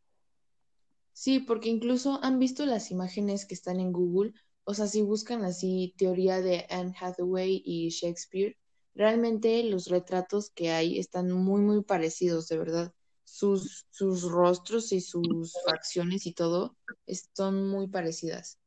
Sí, 1.12 1.40
porque 1.40 1.68
incluso 1.68 2.20
han 2.22 2.38
visto 2.38 2.64
las 2.64 2.90
imágenes 2.90 3.44
que 3.44 3.52
están 3.52 3.80
en 3.80 3.92
Google, 3.92 4.32
o 4.68 4.74
sea, 4.74 4.86
si 4.86 5.00
buscan 5.00 5.46
así 5.46 5.94
teoría 5.96 6.42
de 6.42 6.66
Anne 6.68 6.92
Hathaway 7.00 7.62
y 7.64 7.88
Shakespeare, 7.88 8.54
realmente 8.94 9.62
los 9.64 9.86
retratos 9.86 10.50
que 10.50 10.70
hay 10.72 10.98
están 10.98 11.32
muy, 11.32 11.62
muy 11.62 11.82
parecidos, 11.82 12.48
de 12.48 12.58
verdad. 12.58 12.92
Sus, 13.24 13.86
sus 13.88 14.30
rostros 14.30 14.92
y 14.92 15.00
sus 15.00 15.54
facciones 15.66 16.26
y 16.26 16.34
todo 16.34 16.76
están 17.06 17.66
muy 17.66 17.88
parecidas. 17.88 18.58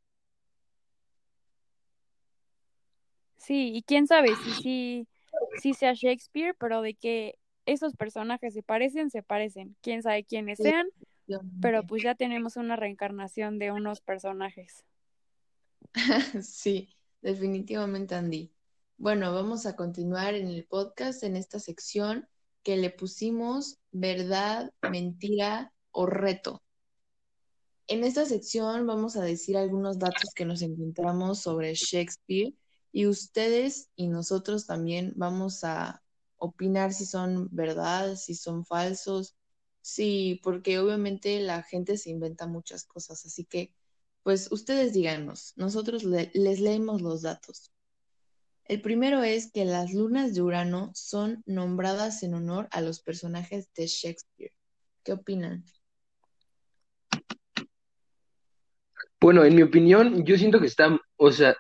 Sí, 3.38 3.72
y 3.72 3.84
quién 3.84 4.08
sabe 4.08 4.30
si, 4.44 4.54
si, 4.64 5.08
si 5.62 5.74
sea 5.76 5.94
Shakespeare, 5.94 6.56
pero 6.60 6.82
de 6.82 6.96
que 6.96 7.38
esos 7.68 7.96
personajes 7.96 8.56
se 8.56 8.64
parecen, 8.64 9.12
se 9.12 9.22
parecen. 9.22 9.76
Quién 9.82 10.02
sabe 10.02 10.24
quiénes 10.24 10.58
sean, 10.58 10.88
pero 11.62 11.84
pues 11.86 12.02
ya 12.02 12.16
tenemos 12.16 12.58
una 12.58 12.76
reencarnación 12.76 13.60
de 13.60 13.72
unos 13.72 14.02
personajes. 14.02 14.84
sí, 16.44 16.90
definitivamente 17.22 18.16
Andy. 18.16 18.54
Bueno, 18.98 19.34
vamos 19.34 19.66
a 19.66 19.76
continuar 19.76 20.36
en 20.36 20.48
el 20.48 20.66
podcast 20.66 21.24
en 21.24 21.36
esta 21.36 21.60
sección 21.60 22.28
que 22.64 22.78
le 22.78 22.92
pusimos 22.92 23.80
verdad, 23.92 24.72
mentira 24.82 25.74
o 25.92 26.06
reto. 26.06 26.62
En 27.88 28.04
esta 28.04 28.26
sección 28.26 28.86
vamos 28.86 29.16
a 29.16 29.24
decir 29.24 29.58
algunos 29.58 30.00
datos 30.00 30.32
que 30.36 30.46
nos 30.46 30.62
encontramos 30.62 31.40
sobre 31.40 31.74
Shakespeare 31.74 32.54
y 32.92 33.08
ustedes 33.08 33.90
y 33.96 34.08
nosotros 34.08 34.68
también 34.68 35.14
vamos 35.16 35.64
a 35.64 36.04
opinar 36.38 36.94
si 36.94 37.06
son 37.06 37.50
verdad, 37.52 38.16
si 38.16 38.36
son 38.36 38.66
falsos, 38.66 39.36
Sí, 39.82 40.40
porque 40.44 40.78
obviamente 40.80 41.40
la 41.42 41.64
gente 41.64 41.98
se 41.98 42.12
inventa 42.12 42.46
muchas 42.48 42.86
cosas, 42.86 43.26
así 43.26 43.46
que 43.46 43.74
pues 44.24 44.52
ustedes 44.52 44.94
díganos, 44.94 45.54
nosotros 45.56 46.04
les 46.04 46.60
leemos 46.60 47.02
los 47.02 47.22
datos. 47.22 47.72
El 48.66 48.82
primero 48.82 49.24
es 49.24 49.52
que 49.52 49.66
las 49.66 49.94
lunas 49.94 50.34
de 50.34 50.42
Urano 50.42 50.92
son 50.94 51.44
nombradas 51.46 52.24
en 52.24 52.36
honor 52.36 52.68
a 52.72 52.82
los 52.82 53.02
personajes 53.02 53.70
de 53.76 53.88
Shakespeare. 53.88 54.54
¿Qué 55.04 55.14
opinan? 55.14 55.66
Bueno, 59.20 59.44
en 59.44 59.56
mi 59.56 59.62
opinión, 59.62 60.26
yo 60.26 60.38
siento 60.38 60.60
que 60.60 60.68
está 60.68 61.00
o 61.24 61.32
sea, 61.32 61.56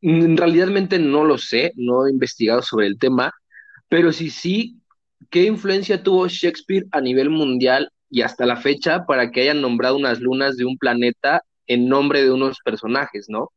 realmente 0.00 0.98
no 0.98 1.24
lo 1.24 1.36
sé, 1.36 1.72
no 1.76 2.06
he 2.06 2.10
investigado 2.10 2.62
sobre 2.62 2.86
el 2.86 2.98
tema, 2.98 3.30
pero 3.90 4.10
sí, 4.12 4.30
sí, 4.30 4.80
¿qué 5.28 5.42
influencia 5.42 6.02
tuvo 6.02 6.26
Shakespeare 6.26 6.86
a 6.90 7.02
nivel 7.02 7.28
mundial 7.28 7.90
y 8.08 8.22
hasta 8.22 8.46
la 8.46 8.56
fecha 8.56 9.04
para 9.04 9.30
que 9.30 9.42
hayan 9.42 9.60
nombrado 9.60 9.96
unas 9.96 10.20
lunas 10.20 10.56
de 10.56 10.64
un 10.64 10.78
planeta 10.78 11.42
en 11.66 11.88
nombre 11.88 12.22
de 12.24 12.32
unos 12.32 12.58
personajes, 12.64 13.26
¿no? 13.28 13.52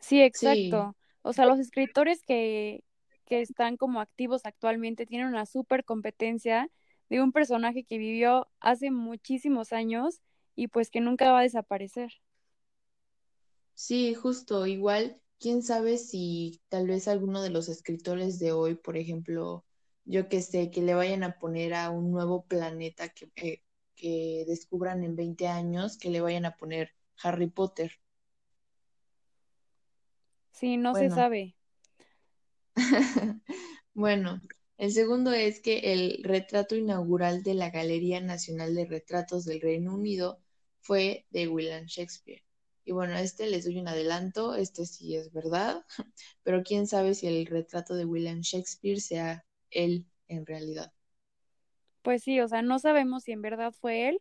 Sí, 0.00 0.20
exacto. 0.22 0.96
O 1.22 1.32
sea, 1.32 1.46
los 1.46 1.58
escritores 1.58 2.22
que, 2.22 2.84
que 3.26 3.40
están 3.40 3.76
como 3.76 4.00
activos 4.00 4.42
actualmente 4.44 5.06
tienen 5.06 5.28
una 5.28 5.46
súper 5.46 5.84
competencia 5.84 6.70
de 7.08 7.22
un 7.22 7.32
personaje 7.32 7.84
que 7.84 7.98
vivió 7.98 8.48
hace 8.60 8.90
muchísimos 8.90 9.72
años 9.72 10.20
y 10.54 10.68
pues 10.68 10.90
que 10.90 11.00
nunca 11.00 11.32
va 11.32 11.40
a 11.40 11.42
desaparecer. 11.42 12.12
Sí, 13.74 14.14
justo, 14.14 14.66
igual, 14.66 15.20
quién 15.40 15.62
sabe 15.62 15.98
si 15.98 16.60
tal 16.68 16.86
vez 16.86 17.08
alguno 17.08 17.42
de 17.42 17.50
los 17.50 17.68
escritores 17.68 18.38
de 18.38 18.52
hoy, 18.52 18.74
por 18.76 18.96
ejemplo, 18.96 19.64
yo 20.04 20.28
que 20.28 20.42
sé, 20.42 20.70
que 20.70 20.82
le 20.82 20.94
vayan 20.94 21.22
a 21.24 21.38
poner 21.38 21.74
a 21.74 21.90
un 21.90 22.10
nuevo 22.12 22.44
planeta 22.46 23.08
que, 23.10 23.30
eh, 23.36 23.62
que 23.96 24.44
descubran 24.46 25.02
en 25.04 25.16
20 25.16 25.48
años, 25.48 25.98
que 25.98 26.10
le 26.10 26.20
vayan 26.20 26.44
a 26.46 26.56
poner 26.56 26.90
Harry 27.22 27.48
Potter. 27.48 27.92
Sí, 30.52 30.76
no 30.76 30.94
se 30.94 31.10
sabe. 31.10 31.56
bueno, 33.94 34.40
el 34.78 34.92
segundo 34.92 35.32
es 35.32 35.60
que 35.60 35.92
el 35.92 36.22
retrato 36.24 36.76
inaugural 36.76 37.42
de 37.42 37.54
la 37.54 37.70
Galería 37.70 38.20
Nacional 38.20 38.74
de 38.74 38.86
Retratos 38.86 39.44
del 39.44 39.60
Reino 39.60 39.94
Unido 39.94 40.40
fue 40.80 41.26
de 41.30 41.48
William 41.48 41.86
Shakespeare. 41.86 42.42
Y 42.84 42.92
bueno, 42.92 43.16
este 43.16 43.46
les 43.46 43.64
doy 43.64 43.78
un 43.78 43.88
adelanto, 43.88 44.54
este 44.54 44.84
sí 44.84 45.16
es 45.16 45.32
verdad, 45.32 45.84
pero 46.42 46.62
quién 46.62 46.86
sabe 46.86 47.14
si 47.14 47.26
el 47.26 47.46
retrato 47.46 47.94
de 47.94 48.04
William 48.04 48.40
Shakespeare 48.40 49.00
sea 49.00 49.44
él 49.70 50.06
en 50.28 50.44
realidad. 50.44 50.92
Pues 52.02 52.22
sí, 52.22 52.40
o 52.40 52.48
sea, 52.48 52.60
no 52.60 52.78
sabemos 52.78 53.24
si 53.24 53.32
en 53.32 53.40
verdad 53.40 53.72
fue 53.72 54.08
él, 54.08 54.20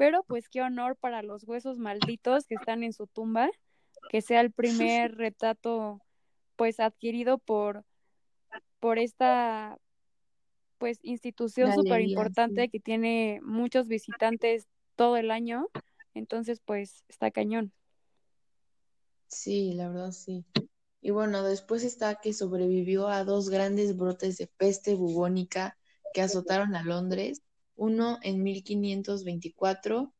pero 0.00 0.22
pues 0.22 0.48
qué 0.48 0.62
honor 0.62 0.96
para 0.96 1.22
los 1.22 1.44
huesos 1.44 1.76
malditos 1.76 2.46
que 2.46 2.54
están 2.54 2.84
en 2.84 2.94
su 2.94 3.06
tumba, 3.06 3.50
que 4.08 4.22
sea 4.22 4.40
el 4.40 4.50
primer 4.50 5.14
retrato 5.16 6.00
pues 6.56 6.80
adquirido 6.80 7.36
por 7.36 7.84
por 8.78 8.98
esta 8.98 9.76
pues 10.78 11.00
institución 11.02 11.74
súper 11.74 12.00
importante 12.00 12.70
que 12.70 12.80
tiene 12.80 13.40
muchos 13.42 13.88
visitantes 13.88 14.68
todo 14.96 15.18
el 15.18 15.30
año, 15.30 15.68
entonces 16.14 16.62
pues 16.64 17.04
está 17.08 17.30
cañón. 17.30 17.70
Sí, 19.26 19.74
la 19.74 19.90
verdad 19.90 20.12
sí. 20.12 20.46
Y 21.02 21.10
bueno, 21.10 21.42
después 21.42 21.84
está 21.84 22.14
que 22.14 22.32
sobrevivió 22.32 23.08
a 23.08 23.24
dos 23.24 23.50
grandes 23.50 23.94
brotes 23.98 24.38
de 24.38 24.46
peste 24.46 24.94
bubónica 24.94 25.76
que 26.14 26.22
azotaron 26.22 26.74
a 26.74 26.84
Londres, 26.84 27.42
uno 27.80 28.18
en 28.22 28.42
1524 28.42 30.12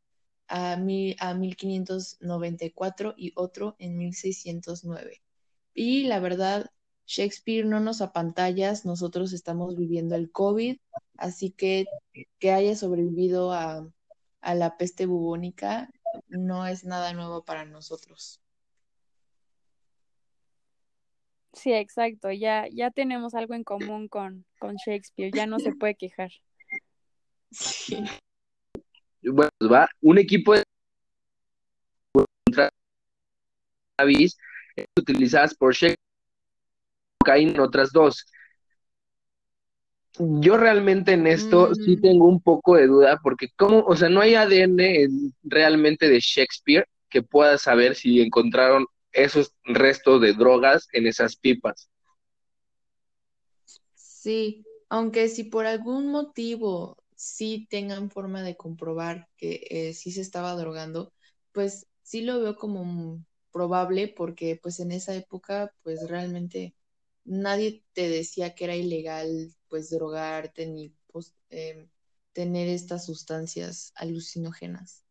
a, 0.48 0.76
mil, 0.76 1.14
a 1.20 1.34
1594 1.34 3.14
y 3.18 3.32
otro 3.36 3.76
en 3.78 3.98
1609. 3.98 5.22
Y 5.74 6.04
la 6.04 6.20
verdad, 6.20 6.70
Shakespeare 7.06 7.66
no 7.66 7.80
nos 7.80 8.00
apantallas, 8.00 8.86
nosotros 8.86 9.34
estamos 9.34 9.76
viviendo 9.76 10.14
el 10.14 10.32
COVID, 10.32 10.78
así 11.18 11.50
que 11.50 11.84
que 12.38 12.50
haya 12.50 12.74
sobrevivido 12.74 13.52
a, 13.52 13.86
a 14.40 14.54
la 14.54 14.78
peste 14.78 15.04
bubónica 15.04 15.90
no 16.28 16.66
es 16.66 16.84
nada 16.84 17.12
nuevo 17.12 17.44
para 17.44 17.66
nosotros. 17.66 18.40
Sí, 21.52 21.74
exacto, 21.74 22.32
ya, 22.32 22.68
ya 22.72 22.90
tenemos 22.90 23.34
algo 23.34 23.52
en 23.52 23.64
común 23.64 24.08
con, 24.08 24.46
con 24.58 24.76
Shakespeare, 24.76 25.30
ya 25.34 25.46
no 25.46 25.58
se 25.58 25.72
puede 25.74 25.94
quejar. 25.96 26.30
Sí. 27.50 28.04
Bueno, 29.22 29.50
pues 29.58 29.70
va, 29.70 29.88
un 30.00 30.18
equipo 30.18 30.54
de 30.54 30.62
utilizadas 34.98 35.54
por 35.54 35.74
Shakespeare 35.74 35.96
en 37.26 37.60
otras 37.60 37.92
dos. 37.92 38.26
Yo 40.18 40.56
realmente 40.56 41.12
en 41.12 41.26
esto 41.26 41.74
sí 41.74 41.96
mm. 41.96 42.00
tengo 42.00 42.26
un 42.26 42.40
poco 42.40 42.76
de 42.76 42.86
duda 42.86 43.20
porque 43.22 43.48
como, 43.56 43.80
o 43.80 43.96
sea, 43.96 44.08
no 44.08 44.20
hay 44.20 44.34
ADN 44.34 45.32
realmente 45.42 46.08
de 46.08 46.18
Shakespeare 46.20 46.86
que 47.08 47.22
pueda 47.22 47.58
saber 47.58 47.94
si 47.94 48.20
encontraron 48.20 48.86
esos 49.12 49.52
restos 49.64 50.20
de 50.20 50.32
drogas 50.34 50.88
en 50.92 51.06
esas 51.06 51.36
pipas. 51.36 51.88
Sí, 53.94 54.64
aunque 54.88 55.28
si 55.28 55.44
por 55.44 55.66
algún 55.66 56.08
motivo 56.08 56.96
sí 57.20 57.66
tengan 57.70 58.10
forma 58.10 58.42
de 58.42 58.56
comprobar 58.56 59.28
que 59.36 59.66
eh, 59.68 59.92
sí 59.94 60.10
se 60.10 60.22
estaba 60.22 60.54
drogando, 60.54 61.12
pues 61.52 61.86
sí 62.02 62.22
lo 62.22 62.40
veo 62.40 62.56
como 62.56 63.22
probable 63.52 64.08
porque 64.08 64.58
pues 64.62 64.80
en 64.80 64.90
esa 64.92 65.14
época 65.14 65.74
pues 65.82 66.08
realmente 66.08 66.74
nadie 67.24 67.84
te 67.92 68.08
decía 68.08 68.54
que 68.54 68.64
era 68.64 68.74
ilegal 68.76 69.54
pues 69.68 69.90
drogarte 69.90 70.66
ni 70.66 70.94
pues, 71.12 71.34
em, 71.50 71.90
tener 72.32 72.68
estas 72.68 73.04
sustancias 73.04 73.92
alucinógenas. 73.96 75.04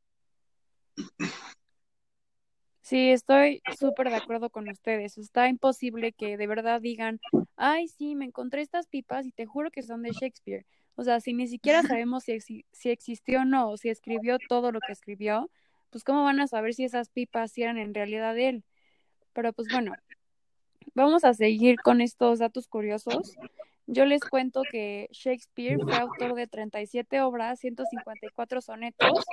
Sí, 2.81 3.11
estoy 3.11 3.61
súper 3.77 4.09
de 4.09 4.15
acuerdo 4.15 4.49
con 4.49 4.67
ustedes. 4.67 5.19
Está 5.19 5.47
imposible 5.47 6.11
que 6.11 6.37
de 6.37 6.47
verdad 6.47 6.81
digan, 6.81 7.19
ay, 7.55 7.87
sí, 7.87 8.15
me 8.15 8.25
encontré 8.25 8.63
estas 8.63 8.87
pipas 8.87 9.27
y 9.27 9.31
te 9.31 9.45
juro 9.45 9.69
que 9.69 9.83
son 9.83 10.01
de 10.01 10.11
Shakespeare. 10.11 10.65
O 10.95 11.03
sea, 11.03 11.19
si 11.19 11.33
ni 11.33 11.47
siquiera 11.47 11.81
sabemos 11.83 12.23
si, 12.23 12.65
si 12.71 12.89
existió 12.89 13.41
o 13.41 13.45
no, 13.45 13.69
o 13.69 13.77
si 13.77 13.89
escribió 13.89 14.37
todo 14.47 14.71
lo 14.71 14.79
que 14.79 14.91
escribió, 14.91 15.49
pues 15.89 16.03
cómo 16.03 16.23
van 16.23 16.39
a 16.39 16.47
saber 16.47 16.73
si 16.73 16.83
esas 16.83 17.09
pipas 17.09 17.57
eran 17.57 17.77
en 17.77 17.93
realidad 17.93 18.35
de 18.35 18.49
él. 18.49 18.63
Pero 19.33 19.53
pues 19.53 19.67
bueno, 19.71 19.93
Vamos 20.93 21.23
a 21.23 21.33
seguir 21.33 21.77
con 21.81 22.01
estos 22.01 22.39
datos 22.39 22.67
curiosos. 22.67 23.35
Yo 23.87 24.05
les 24.05 24.21
cuento 24.21 24.63
que 24.69 25.07
Shakespeare 25.11 25.79
fue 25.79 25.95
autor 25.95 26.35
de 26.35 26.47
37 26.47 27.21
obras, 27.21 27.59
154 27.59 28.61
sonetos 28.61 29.25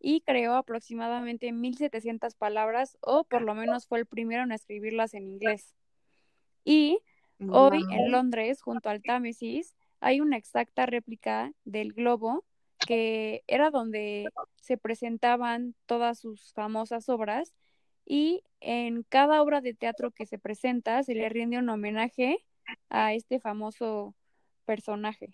y 0.00 0.22
creó 0.22 0.54
aproximadamente 0.54 1.52
1700 1.52 2.34
palabras, 2.34 2.96
o 3.00 3.24
por 3.24 3.42
lo 3.42 3.54
menos 3.54 3.86
fue 3.86 3.98
el 3.98 4.06
primero 4.06 4.42
en 4.42 4.52
escribirlas 4.52 5.14
en 5.14 5.28
inglés. 5.28 5.74
Y 6.64 7.00
hoy 7.50 7.84
en 7.90 8.10
Londres, 8.10 8.62
junto 8.62 8.88
al 8.88 9.02
Támesis, 9.02 9.74
hay 10.00 10.20
una 10.20 10.36
exacta 10.36 10.86
réplica 10.86 11.52
del 11.64 11.92
globo 11.92 12.44
que 12.86 13.44
era 13.46 13.70
donde 13.70 14.28
se 14.56 14.78
presentaban 14.78 15.74
todas 15.86 16.18
sus 16.18 16.52
famosas 16.54 17.08
obras 17.08 17.52
y 18.06 18.42
en 18.60 19.02
cada 19.04 19.42
obra 19.42 19.60
de 19.60 19.74
teatro 19.74 20.10
que 20.10 20.26
se 20.26 20.38
presenta 20.38 21.02
se 21.02 21.14
le 21.14 21.28
rinde 21.28 21.58
un 21.58 21.68
homenaje 21.68 22.44
a 22.88 23.14
este 23.14 23.40
famoso 23.40 24.14
personaje. 24.64 25.30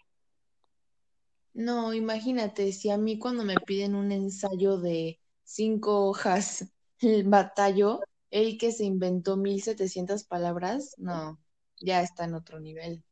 No, 1.54 1.94
imagínate, 1.94 2.72
si 2.72 2.90
a 2.90 2.98
mí 2.98 3.18
cuando 3.18 3.42
me 3.44 3.54
piden 3.66 3.94
un 3.94 4.12
ensayo 4.12 4.78
de 4.78 5.18
cinco 5.42 6.06
hojas, 6.06 6.70
el 7.00 7.24
batallo, 7.24 8.00
el 8.30 8.58
que 8.58 8.72
se 8.72 8.84
inventó 8.84 9.36
1700 9.36 10.24
palabras, 10.24 10.94
no, 10.98 11.40
ya 11.80 12.02
está 12.02 12.24
en 12.24 12.34
otro 12.34 12.60
nivel. 12.60 13.02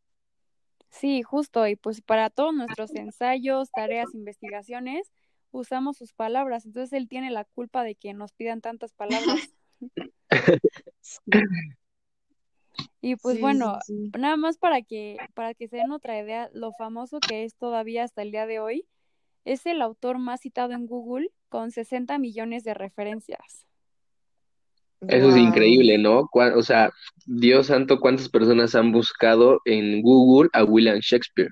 Sí, 0.94 1.22
justo, 1.22 1.66
y 1.66 1.74
pues 1.74 2.00
para 2.02 2.30
todos 2.30 2.54
nuestros 2.54 2.94
ensayos, 2.94 3.68
tareas, 3.72 4.14
investigaciones, 4.14 5.10
usamos 5.50 5.96
sus 5.96 6.12
palabras, 6.12 6.66
entonces 6.66 6.92
él 6.92 7.08
tiene 7.08 7.32
la 7.32 7.44
culpa 7.44 7.82
de 7.82 7.96
que 7.96 8.14
nos 8.14 8.32
pidan 8.32 8.60
tantas 8.60 8.92
palabras. 8.92 9.52
Y 13.00 13.16
pues 13.16 13.38
bueno, 13.38 13.78
nada 14.18 14.36
más 14.38 14.56
para 14.56 14.80
que, 14.80 15.18
para 15.34 15.52
que 15.52 15.68
se 15.68 15.76
den 15.76 15.92
otra 15.92 16.18
idea, 16.18 16.48
lo 16.54 16.72
famoso 16.72 17.20
que 17.20 17.44
es 17.44 17.54
todavía 17.54 18.02
hasta 18.02 18.22
el 18.22 18.30
día 18.30 18.46
de 18.46 18.60
hoy, 18.60 18.86
es 19.44 19.66
el 19.66 19.82
autor 19.82 20.18
más 20.18 20.40
citado 20.40 20.72
en 20.72 20.86
Google 20.86 21.28
con 21.50 21.70
60 21.70 22.16
millones 22.18 22.64
de 22.64 22.72
referencias. 22.72 23.66
Eso 25.08 25.28
es 25.30 25.36
increíble, 25.36 25.98
¿no? 25.98 26.28
O 26.32 26.62
sea, 26.62 26.90
Dios 27.26 27.68
santo, 27.68 28.00
¿cuántas 28.00 28.28
personas 28.28 28.74
han 28.74 28.92
buscado 28.92 29.60
en 29.64 30.02
Google 30.02 30.50
a 30.52 30.64
William 30.64 30.98
Shakespeare? 31.00 31.50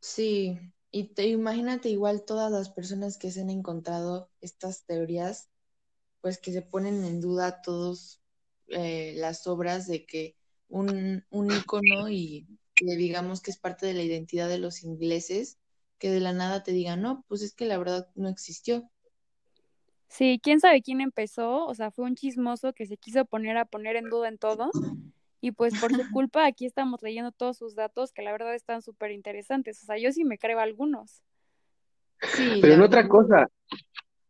Sí, 0.00 0.58
y 0.90 1.14
te, 1.14 1.26
imagínate 1.28 1.88
igual 1.90 2.24
todas 2.24 2.50
las 2.50 2.70
personas 2.70 3.18
que 3.18 3.30
se 3.30 3.40
han 3.42 3.50
encontrado 3.50 4.30
estas 4.40 4.84
teorías 4.86 5.50
pues 6.20 6.38
que 6.38 6.52
se 6.52 6.62
ponen 6.62 7.04
en 7.04 7.20
duda 7.20 7.62
todas 7.62 8.20
eh, 8.68 9.14
las 9.16 9.46
obras 9.46 9.86
de 9.86 10.06
que 10.06 10.36
un, 10.68 11.24
un 11.30 11.50
icono 11.50 12.08
y 12.10 12.46
que 12.74 12.96
digamos 12.96 13.40
que 13.40 13.50
es 13.50 13.58
parte 13.58 13.86
de 13.86 13.94
la 13.94 14.02
identidad 14.02 14.48
de 14.48 14.58
los 14.58 14.82
ingleses, 14.84 15.58
que 15.98 16.10
de 16.10 16.20
la 16.20 16.32
nada 16.32 16.62
te 16.62 16.72
digan, 16.72 17.02
no, 17.02 17.24
pues 17.28 17.42
es 17.42 17.54
que 17.54 17.66
la 17.66 17.78
verdad 17.78 18.08
no 18.14 18.28
existió. 18.28 18.90
Sí, 20.08 20.40
quién 20.42 20.58
sabe 20.58 20.82
quién 20.82 21.00
empezó, 21.00 21.66
o 21.66 21.74
sea, 21.74 21.90
fue 21.90 22.06
un 22.06 22.16
chismoso 22.16 22.72
que 22.72 22.86
se 22.86 22.96
quiso 22.96 23.24
poner 23.26 23.58
a 23.58 23.66
poner 23.66 23.96
en 23.96 24.08
duda 24.08 24.28
en 24.28 24.38
todo. 24.38 24.70
Y 25.40 25.52
pues 25.52 25.78
por 25.78 25.92
su 25.92 26.02
culpa 26.12 26.46
aquí 26.46 26.66
estamos 26.66 27.02
leyendo 27.02 27.30
todos 27.30 27.58
sus 27.58 27.74
datos 27.74 28.12
que 28.12 28.22
la 28.22 28.32
verdad 28.32 28.54
están 28.54 28.82
súper 28.82 29.12
interesantes. 29.12 29.82
O 29.82 29.86
sea, 29.86 29.98
yo 29.98 30.10
sí 30.12 30.24
me 30.24 30.38
creo 30.38 30.60
algunos. 30.60 31.22
Sí, 32.34 32.58
Pero 32.60 32.74
en 32.74 32.82
otra 32.82 33.06
cosa, 33.06 33.48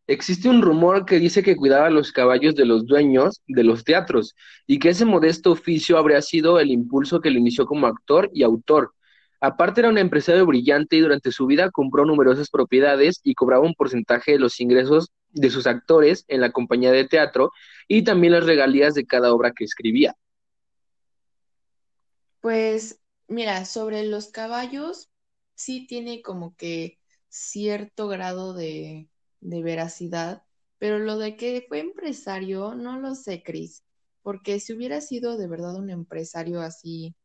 existe 0.05 0.49
un 0.49 0.61
rumor 0.61 1.05
que 1.05 1.17
dice 1.17 1.41
que 1.41 1.55
cuidaba 1.55 1.89
los 1.89 2.11
caballos 2.11 2.55
de 2.55 2.65
los 2.65 2.85
dueños 2.85 3.41
de 3.47 3.63
los 3.63 3.83
teatros 3.83 4.35
y 4.67 4.79
que 4.79 4.89
ese 4.89 5.05
modesto 5.05 5.51
oficio 5.51 5.97
habría 5.97 6.21
sido 6.21 6.59
el 6.59 6.71
impulso 6.71 7.21
que 7.21 7.31
lo 7.31 7.39
inició 7.39 7.65
como 7.65 7.87
actor 7.87 8.29
y 8.33 8.43
autor. 8.43 8.93
Aparte 9.41 9.81
era 9.81 9.89
un 9.89 9.97
empresario 9.97 10.45
brillante 10.45 10.97
y 10.97 10.99
durante 11.01 11.31
su 11.31 11.45
vida 11.45 11.71
compró 11.71 12.05
numerosas 12.05 12.49
propiedades 12.49 13.21
y 13.23 13.35
cobraba 13.35 13.65
un 13.65 13.73
porcentaje 13.73 14.33
de 14.33 14.39
los 14.39 14.59
ingresos 14.59 15.11
de 15.29 15.49
sus 15.49 15.67
actores 15.67 16.25
en 16.27 16.41
la 16.41 16.51
compañía 16.51 16.91
de 16.91 17.07
teatro 17.07 17.51
y 17.87 18.03
también 18.03 18.33
las 18.33 18.45
regalías 18.45 18.93
de 18.95 19.05
cada 19.05 19.33
obra 19.33 19.53
que 19.53 19.63
escribía. 19.63 20.15
Pues 22.41 22.99
mira, 23.27 23.65
sobre 23.65 24.03
los 24.05 24.29
caballos, 24.29 25.09
sí 25.55 25.87
tiene 25.87 26.21
como 26.21 26.55
que 26.55 26.99
cierto 27.29 28.07
grado 28.07 28.53
de, 28.53 29.09
de 29.41 29.61
veracidad, 29.63 30.43
pero 30.77 30.99
lo 30.99 31.17
de 31.17 31.35
que 31.35 31.65
fue 31.67 31.79
empresario, 31.79 32.75
no 32.75 32.99
lo 32.99 33.15
sé, 33.15 33.43
Cris, 33.43 33.83
porque 34.21 34.59
si 34.59 34.73
hubiera 34.73 35.01
sido 35.01 35.37
de 35.37 35.47
verdad 35.47 35.75
un 35.75 35.89
empresario 35.89 36.61
así, 36.61 37.15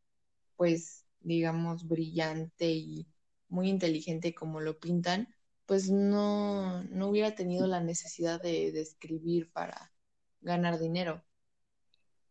pues 0.57 1.04
digamos, 1.25 1.89
brillante 1.89 2.71
y 2.71 3.07
muy 3.49 3.69
inteligente 3.69 4.35
como 4.35 4.61
lo 4.61 4.79
pintan, 4.79 5.29
pues 5.67 5.91
no, 5.91 6.83
no 6.85 7.09
hubiera 7.09 7.35
tenido 7.35 7.67
la 7.67 7.81
necesidad 7.81 8.41
de, 8.41 8.69
escribir 8.81 9.51
para 9.51 9.93
ganar 10.41 10.79
dinero. 10.79 11.25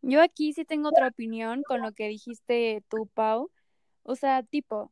Yo 0.02 0.22
aquí 0.22 0.54
sí 0.54 0.66
tengo 0.66 0.90
otra 0.90 1.08
opinión 1.08 1.64
con 1.64 1.82
lo 1.82 1.94
que 1.94 2.08
dijiste 2.08 2.84
tú, 2.90 3.08
Pau. 3.14 3.50
O 4.04 4.16
sea, 4.16 4.44
tipo, 4.44 4.92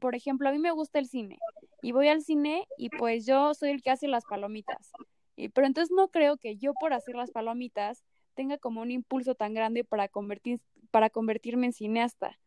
por 0.00 0.14
ejemplo, 0.14 0.48
a 0.48 0.52
mí 0.52 0.58
me 0.58 0.70
gusta 0.70 0.98
el 0.98 1.08
cine 1.08 1.38
y 1.82 1.92
voy 1.92 2.08
al 2.08 2.22
cine 2.22 2.66
y 2.76 2.90
pues 2.90 3.26
yo 3.26 3.54
soy 3.54 3.70
el 3.70 3.82
que 3.82 3.90
hace 3.90 4.08
las 4.08 4.24
palomitas. 4.24 4.92
Y, 5.36 5.48
pero 5.48 5.66
entonces 5.66 5.94
no 5.94 6.08
creo 6.08 6.36
que 6.36 6.56
yo 6.56 6.74
por 6.74 6.92
hacer 6.92 7.14
las 7.14 7.30
palomitas 7.30 8.04
tenga 8.34 8.58
como 8.58 8.82
un 8.82 8.90
impulso 8.90 9.34
tan 9.34 9.54
grande 9.54 9.84
para 9.84 10.08
convertir, 10.08 10.60
para 10.90 11.10
convertirme 11.10 11.66
en 11.66 11.72
cineasta. 11.72 12.38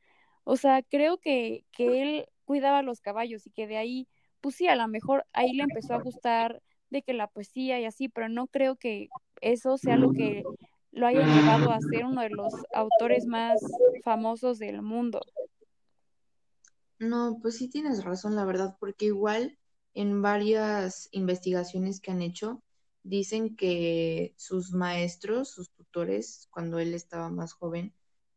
O 0.43 0.57
sea, 0.57 0.81
creo 0.83 1.17
que, 1.17 1.65
que 1.71 2.01
él 2.01 2.25
cuidaba 2.45 2.81
los 2.81 3.01
caballos 3.01 3.45
y 3.45 3.51
que 3.51 3.67
de 3.67 3.77
ahí, 3.77 4.07
pues 4.41 4.55
sí, 4.55 4.67
a 4.67 4.75
lo 4.75 4.87
mejor 4.87 5.25
ahí 5.33 5.53
le 5.53 5.63
empezó 5.63 5.93
a 5.93 6.01
gustar 6.01 6.61
de 6.89 7.03
que 7.03 7.13
la 7.13 7.27
poesía 7.27 7.79
y 7.79 7.85
así, 7.85 8.09
pero 8.09 8.29
no 8.29 8.47
creo 8.47 8.75
que 8.75 9.09
eso 9.41 9.77
sea 9.77 9.97
lo 9.97 10.11
que 10.13 10.43
lo 10.91 11.07
haya 11.07 11.25
llevado 11.25 11.71
a 11.71 11.79
ser 11.79 12.05
uno 12.05 12.21
de 12.21 12.29
los 12.29 12.53
autores 12.73 13.25
más 13.27 13.61
famosos 14.03 14.57
del 14.59 14.81
mundo. 14.81 15.21
No, 16.97 17.39
pues 17.41 17.57
sí 17.57 17.69
tienes 17.69 18.03
razón, 18.03 18.35
la 18.35 18.45
verdad, 18.45 18.75
porque 18.79 19.05
igual 19.05 19.57
en 19.93 20.21
varias 20.21 21.07
investigaciones 21.11 22.01
que 22.01 22.11
han 22.11 22.21
hecho, 22.21 22.61
dicen 23.03 23.55
que 23.55 24.33
sus 24.37 24.73
maestros, 24.73 25.49
sus 25.49 25.69
tutores, 25.71 26.47
cuando 26.51 26.79
él 26.79 26.93
estaba 26.93 27.29
más 27.29 27.53
joven, 27.53 27.93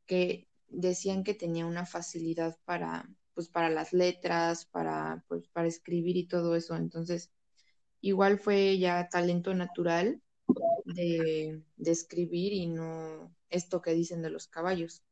que 0.06 0.48
decían 0.72 1.24
que 1.24 1.34
tenía 1.34 1.66
una 1.66 1.86
facilidad 1.86 2.58
para, 2.64 3.08
pues, 3.34 3.48
para 3.48 3.70
las 3.70 3.92
letras, 3.92 4.66
para, 4.66 5.24
pues, 5.28 5.48
para 5.48 5.68
escribir 5.68 6.16
y 6.16 6.26
todo 6.26 6.56
eso. 6.56 6.76
Entonces, 6.76 7.30
igual 8.00 8.38
fue 8.38 8.78
ya 8.78 9.08
talento 9.08 9.54
natural 9.54 10.20
de, 10.84 11.62
de 11.76 11.90
escribir 11.90 12.52
y 12.52 12.66
no 12.66 13.34
esto 13.50 13.82
que 13.82 13.92
dicen 13.92 14.22
de 14.22 14.30
los 14.30 14.48
caballos. 14.48 15.02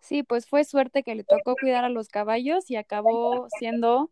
Sí, 0.00 0.24
pues 0.24 0.46
fue 0.46 0.64
suerte 0.64 1.04
que 1.04 1.14
le 1.14 1.22
tocó 1.22 1.54
cuidar 1.54 1.84
a 1.84 1.88
los 1.88 2.08
caballos 2.08 2.68
y 2.70 2.76
acabó 2.76 3.46
siendo 3.58 4.10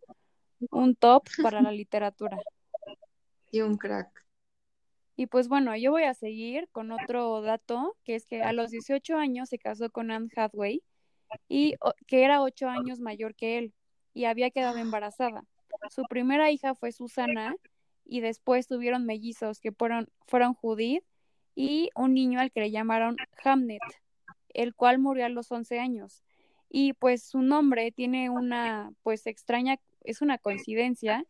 un 0.70 0.94
top 0.94 1.24
para 1.42 1.62
la 1.62 1.72
literatura. 1.72 2.36
Y 3.52 3.62
un 3.62 3.76
crack. 3.76 4.24
Y 5.16 5.26
pues 5.26 5.48
bueno, 5.48 5.76
yo 5.76 5.90
voy 5.90 6.04
a 6.04 6.14
seguir 6.14 6.68
con 6.70 6.92
otro 6.92 7.42
dato, 7.42 7.96
que 8.04 8.14
es 8.14 8.26
que 8.26 8.42
a 8.42 8.52
los 8.52 8.70
18 8.70 9.16
años 9.16 9.48
se 9.48 9.58
casó 9.58 9.90
con 9.90 10.12
Anne 10.12 10.28
Hathaway 10.36 10.84
y 11.48 11.74
que 12.06 12.24
era 12.24 12.42
8 12.42 12.68
años 12.68 13.00
mayor 13.00 13.34
que 13.34 13.58
él 13.58 13.74
y 14.14 14.24
había 14.24 14.50
quedado 14.50 14.78
embarazada. 14.78 15.44
Su 15.90 16.02
primera 16.04 16.50
hija 16.50 16.74
fue 16.74 16.92
Susana 16.92 17.54
y 18.04 18.20
después 18.20 18.66
tuvieron 18.66 19.06
mellizos 19.06 19.60
que 19.60 19.72
fueron, 19.72 20.08
fueron 20.26 20.54
Judith 20.54 21.04
y 21.54 21.90
un 21.94 22.14
niño 22.14 22.40
al 22.40 22.50
que 22.50 22.60
le 22.60 22.70
llamaron 22.70 23.16
Hamnet, 23.44 23.82
el 24.54 24.74
cual 24.74 24.98
murió 24.98 25.26
a 25.26 25.28
los 25.28 25.50
11 25.50 25.78
años. 25.78 26.22
Y 26.68 26.92
pues 26.94 27.22
su 27.22 27.42
nombre 27.42 27.92
tiene 27.92 28.30
una 28.30 28.92
pues 29.02 29.26
extraña, 29.26 29.78
es 30.04 30.22
una 30.22 30.38
coincidencia 30.38 31.24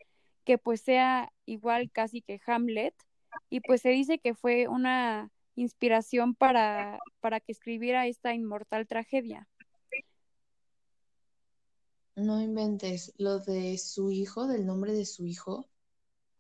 que 0.45 0.59
pues 0.59 0.81
sea 0.81 1.33
igual 1.47 1.91
casi 1.91 2.23
que 2.23 2.41
Hamlet 2.47 2.95
y 3.49 3.61
pues 3.61 3.83
se 3.83 3.91
dice 3.91 4.19
que 4.19 4.35
fue 4.35 4.69
una 4.69 5.31
inspiración 5.55 6.35
para, 6.35 6.99
para 7.21 7.41
que 7.41 7.53
escribiera 7.53 8.07
esta 8.07 8.35
inmortal 8.35 8.87
tragedia. 8.87 9.49
No 12.15 12.41
inventes 12.41 13.13
lo 13.19 13.41
de 13.41 13.77
su 13.79 14.13
hijo, 14.13 14.47
del 14.47 14.65
nombre 14.67 14.93
de 14.93 15.05
su 15.07 15.27
hijo. 15.27 15.69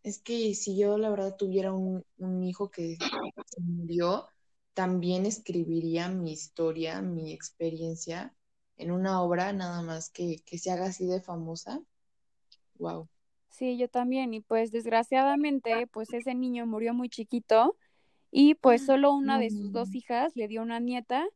Es 0.02 0.18
que 0.20 0.54
si 0.54 0.78
yo 0.78 0.98
la 0.98 1.10
verdad 1.10 1.36
tuviera 1.36 1.72
un, 1.72 2.04
un 2.18 2.44
hijo 2.44 2.70
que 2.70 2.96
se 3.46 3.60
murió, 3.62 4.28
también 4.74 5.26
escribiría 5.26 6.08
mi 6.08 6.32
historia, 6.32 7.02
mi 7.02 7.32
experiencia 7.32 8.34
en 8.78 8.92
una 8.92 9.22
obra, 9.22 9.52
nada 9.52 9.82
más 9.82 10.10
que, 10.10 10.38
que 10.46 10.58
se 10.58 10.70
haga 10.72 10.86
así 10.86 11.06
de 11.06 11.20
famosa. 11.22 11.82
Wow. 12.78 13.08
Sí, 13.48 13.76
yo 13.78 13.88
también. 13.88 14.34
Y 14.34 14.40
pues 14.40 14.70
desgraciadamente, 14.72 15.86
pues 15.88 16.12
ese 16.12 16.34
niño 16.34 16.66
murió 16.66 16.94
muy 16.94 17.08
chiquito 17.08 17.76
y 18.30 18.54
pues 18.56 18.82
solo 18.82 19.12
una 19.12 19.38
de 19.38 19.50
sus 19.50 19.72
dos 19.72 19.94
hijas 19.94 20.36
le 20.36 20.48
dio 20.48 20.62
una 20.62 20.80
nieta, 20.80 21.26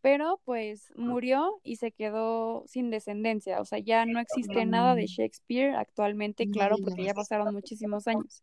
pero 0.00 0.40
pues 0.44 0.92
murió 0.96 1.60
y 1.62 1.76
se 1.76 1.92
quedó 1.92 2.64
sin 2.66 2.90
descendencia. 2.90 3.60
O 3.60 3.64
sea, 3.64 3.78
ya 3.78 4.06
no 4.06 4.20
existe 4.20 4.64
nada 4.64 4.94
de 4.94 5.06
Shakespeare 5.06 5.74
actualmente, 5.74 6.48
claro, 6.48 6.76
porque 6.82 7.04
ya 7.04 7.14
pasaron 7.14 7.52
muchísimos 7.52 8.06
años. 8.08 8.42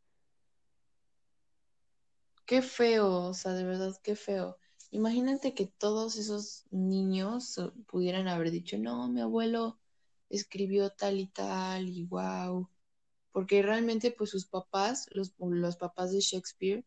Qué 2.45 2.61
feo, 2.61 3.25
o 3.25 3.33
sea, 3.33 3.53
de 3.53 3.63
verdad, 3.63 3.95
qué 4.03 4.15
feo. 4.15 4.57
Imagínate 4.91 5.53
que 5.53 5.67
todos 5.67 6.17
esos 6.17 6.65
niños 6.71 7.57
eh, 7.59 7.69
pudieran 7.87 8.27
haber 8.27 8.49
dicho, 8.49 8.77
no, 8.77 9.07
mi 9.07 9.21
abuelo 9.21 9.79
escribió 10.29 10.89
tal 10.89 11.19
y 11.19 11.27
tal, 11.27 11.87
y 11.87 12.05
wow. 12.05 12.67
Porque 13.31 13.61
realmente, 13.61 14.11
pues 14.11 14.31
sus 14.31 14.47
papás, 14.47 15.07
los, 15.11 15.35
los 15.37 15.77
papás 15.77 16.11
de 16.11 16.21
Shakespeare, 16.21 16.83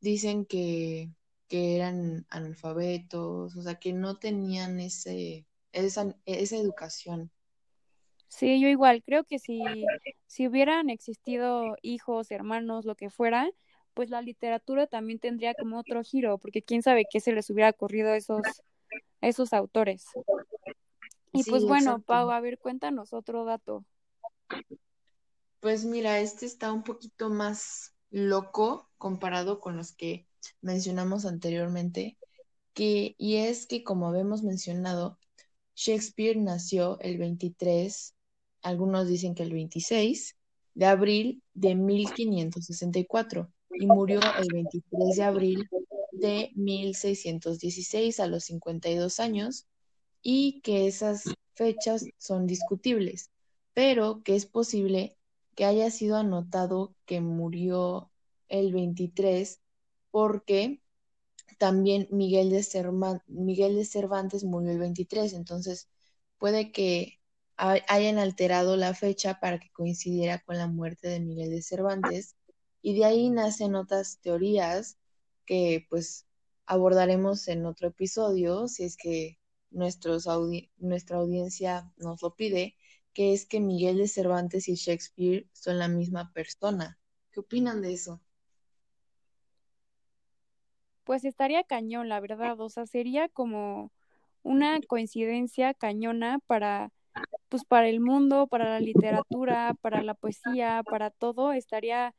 dicen 0.00 0.44
que, 0.46 1.10
que 1.52 1.76
eran 1.76 2.24
analfabetos, 2.30 3.54
o 3.54 3.60
sea, 3.60 3.74
que 3.74 3.92
no 3.92 4.16
tenían 4.16 4.80
ese, 4.80 5.46
esa, 5.72 6.16
esa 6.24 6.56
educación. 6.56 7.30
Sí, 8.28 8.58
yo 8.58 8.68
igual, 8.68 9.02
creo 9.04 9.24
que 9.24 9.38
si, 9.38 9.60
si 10.26 10.48
hubieran 10.48 10.88
existido 10.88 11.76
hijos, 11.82 12.30
hermanos, 12.30 12.86
lo 12.86 12.94
que 12.94 13.10
fuera, 13.10 13.50
pues 13.92 14.08
la 14.08 14.22
literatura 14.22 14.86
también 14.86 15.18
tendría 15.18 15.52
como 15.52 15.78
otro 15.78 16.02
giro, 16.02 16.38
porque 16.38 16.62
quién 16.62 16.82
sabe 16.82 17.04
qué 17.12 17.20
se 17.20 17.34
les 17.34 17.50
hubiera 17.50 17.68
ocurrido 17.68 18.12
a 18.12 18.16
esos, 18.16 18.40
a 19.20 19.28
esos 19.28 19.52
autores. 19.52 20.06
Y 21.32 21.44
pues 21.44 21.66
bueno, 21.66 21.90
exacto. 21.90 22.06
Pau, 22.06 22.30
a 22.30 22.40
ver, 22.40 22.58
cuéntanos 22.58 23.12
otro 23.12 23.44
dato. 23.44 23.84
Pues 25.60 25.84
mira, 25.84 26.18
este 26.18 26.46
está 26.46 26.72
un 26.72 26.82
poquito 26.82 27.28
más 27.28 27.94
loco 28.08 28.90
comparado 28.96 29.60
con 29.60 29.76
los 29.76 29.92
que 29.92 30.31
mencionamos 30.60 31.24
anteriormente, 31.24 32.18
que, 32.74 33.14
y 33.18 33.36
es 33.36 33.66
que 33.66 33.84
como 33.84 34.08
habíamos 34.08 34.42
mencionado, 34.42 35.18
Shakespeare 35.74 36.36
nació 36.36 36.98
el 37.00 37.18
23, 37.18 38.14
algunos 38.62 39.08
dicen 39.08 39.34
que 39.34 39.42
el 39.42 39.52
26 39.52 40.36
de 40.74 40.86
abril 40.86 41.42
de 41.54 41.74
1564 41.74 43.50
y 43.74 43.86
murió 43.86 44.20
el 44.38 44.48
23 44.52 45.16
de 45.16 45.22
abril 45.22 45.68
de 46.12 46.50
1616 46.54 48.20
a 48.20 48.26
los 48.26 48.44
52 48.44 49.20
años 49.20 49.66
y 50.22 50.60
que 50.60 50.86
esas 50.86 51.24
fechas 51.54 52.06
son 52.18 52.46
discutibles, 52.46 53.30
pero 53.74 54.22
que 54.22 54.36
es 54.36 54.46
posible 54.46 55.16
que 55.54 55.64
haya 55.64 55.90
sido 55.90 56.16
anotado 56.16 56.94
que 57.06 57.20
murió 57.20 58.10
el 58.48 58.72
23 58.72 59.61
porque 60.12 60.82
también 61.58 62.08
Miguel 62.10 62.50
de, 62.50 62.62
Miguel 63.28 63.76
de 63.76 63.84
Cervantes 63.84 64.44
murió 64.44 64.70
el 64.72 64.78
23, 64.78 65.32
entonces 65.34 65.88
puede 66.38 66.72
que 66.72 67.20
ha- 67.56 67.78
hayan 67.88 68.18
alterado 68.18 68.76
la 68.76 68.94
fecha 68.94 69.40
para 69.40 69.58
que 69.60 69.70
coincidiera 69.72 70.40
con 70.40 70.58
la 70.58 70.66
muerte 70.68 71.08
de 71.08 71.20
Miguel 71.20 71.50
de 71.50 71.62
Cervantes 71.62 72.36
Y 72.82 72.94
de 72.98 73.04
ahí 73.04 73.30
nacen 73.30 73.74
otras 73.76 74.18
teorías 74.20 74.98
que 75.46 75.86
pues 75.90 76.26
abordaremos 76.66 77.48
en 77.48 77.64
otro 77.66 77.88
episodio, 77.88 78.68
si 78.68 78.84
es 78.84 78.96
que 78.96 79.38
nuestros 79.70 80.26
nuestra 80.78 81.18
audiencia 81.18 81.92
nos 81.96 82.22
lo 82.22 82.34
pide, 82.36 82.76
que 83.14 83.32
es 83.34 83.46
que 83.46 83.60
Miguel 83.60 83.98
de 83.98 84.08
Cervantes 84.08 84.68
y 84.68 84.74
Shakespeare 84.74 85.48
son 85.52 85.78
la 85.78 85.88
misma 85.88 86.32
persona. 86.32 86.98
¿Qué 87.30 87.40
opinan 87.40 87.82
de 87.82 87.92
eso? 87.94 88.20
Pues 91.04 91.24
estaría 91.24 91.64
cañón, 91.64 92.08
la 92.08 92.20
verdad. 92.20 92.60
O 92.60 92.68
sea, 92.68 92.86
sería 92.86 93.28
como 93.28 93.92
una 94.42 94.80
coincidencia 94.86 95.74
cañona 95.74 96.38
para, 96.46 96.90
pues, 97.48 97.64
para 97.64 97.88
el 97.88 98.00
mundo, 98.00 98.46
para 98.46 98.64
la 98.70 98.80
literatura, 98.80 99.74
para 99.80 100.02
la 100.02 100.14
poesía, 100.14 100.82
para 100.84 101.10
todo. 101.10 101.52
Estaría, 101.52 102.14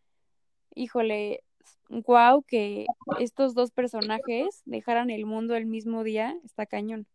híjole, 0.76 1.42
guau 1.90 2.44
que 2.44 2.86
estos 3.20 3.54
dos 3.54 3.72
personajes 3.72 4.62
dejaran 4.66 5.10
el 5.10 5.26
mundo 5.26 5.56
el 5.56 5.66
mismo 5.66 6.04
día. 6.04 6.36
Está 6.44 6.66
cañón. 6.66 7.08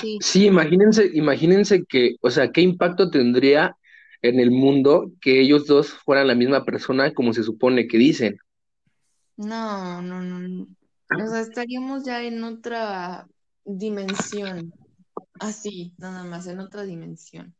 Sí. 0.00 0.18
sí, 0.20 0.46
imagínense, 0.46 1.10
imagínense 1.12 1.84
que, 1.84 2.16
o 2.20 2.30
sea, 2.30 2.50
qué 2.52 2.62
impacto 2.62 3.10
tendría 3.10 3.76
en 4.22 4.40
el 4.40 4.50
mundo 4.50 5.12
que 5.20 5.40
ellos 5.40 5.66
dos 5.66 5.92
fueran 5.92 6.26
la 6.26 6.34
misma 6.34 6.64
persona 6.64 7.12
como 7.12 7.32
se 7.32 7.42
supone 7.42 7.86
que 7.86 7.98
dicen. 7.98 8.38
No, 9.38 10.02
no, 10.02 10.20
no. 10.20 10.66
O 11.10 11.26
sea, 11.26 11.40
estaríamos 11.40 12.04
ya 12.04 12.22
en 12.22 12.42
otra 12.42 13.26
dimensión. 13.64 14.72
Así, 15.38 15.94
nada 15.96 16.24
más, 16.24 16.48
en 16.48 16.58
otra 16.58 16.82
dimensión. 16.82 17.54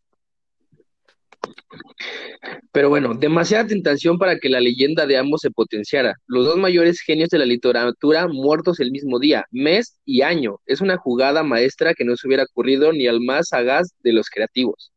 Pero 2.73 2.89
bueno, 2.89 3.15
demasiada 3.15 3.69
tentación 3.69 4.19
para 4.19 4.39
que 4.39 4.49
la 4.49 4.61
leyenda 4.61 5.07
de 5.07 5.17
ambos 5.17 5.41
se 5.41 5.53
potenciara. 5.53 6.17
Los 6.27 6.47
dos 6.47 6.57
mayores 6.57 7.01
genios 7.01 7.29
de 7.29 7.39
la 7.39 7.47
literatura 7.47 8.27
muertos 8.27 8.81
el 8.81 8.91
mismo 8.91 9.21
día, 9.21 9.47
mes 9.53 10.01
y 10.05 10.23
año. 10.23 10.59
Es 10.67 10.81
una 10.81 10.97
jugada 10.97 11.45
maestra 11.45 11.95
que 11.95 12.05
no 12.05 12.17
se 12.17 12.27
hubiera 12.27 12.43
ocurrido 12.43 12.93
ni 12.93 13.07
al 13.07 13.21
más 13.21 13.49
sagaz 13.49 13.95
de 14.03 14.13
los 14.13 14.29
creativos. 14.29 14.93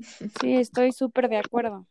Sí, 0.00 0.54
estoy 0.54 0.92
súper 0.92 1.28
de 1.28 1.36
acuerdo. 1.36 1.86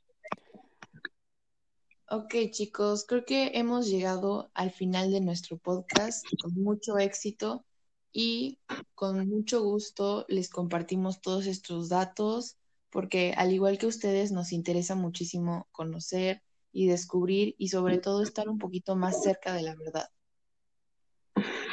Ok, 2.10 2.36
chicos, 2.52 3.06
creo 3.06 3.26
que 3.26 3.52
hemos 3.56 3.90
llegado 3.90 4.50
al 4.54 4.72
final 4.72 5.12
de 5.12 5.20
nuestro 5.20 5.58
podcast 5.58 6.26
con 6.42 6.54
mucho 6.54 6.98
éxito 6.98 7.66
y 8.14 8.60
con 8.96 9.28
mucho 9.28 9.62
gusto 9.62 10.26
les 10.30 10.50
compartimos 10.50 11.20
todos 11.20 11.48
estos 11.48 11.90
datos 11.90 12.56
porque 12.90 13.34
al 13.36 13.52
igual 13.52 13.78
que 13.78 13.88
ustedes 13.88 14.32
nos 14.32 14.54
interesa 14.54 14.96
muchísimo 14.96 15.68
conocer 15.74 16.42
y 16.72 16.88
descubrir 16.88 17.56
y 17.58 17.68
sobre 17.68 17.98
todo 17.98 18.24
estar 18.24 18.48
un 18.48 18.58
poquito 18.58 18.96
más 18.96 19.22
cerca 19.22 19.54
de 19.54 19.64
la 19.64 19.76
verdad. 19.76 20.08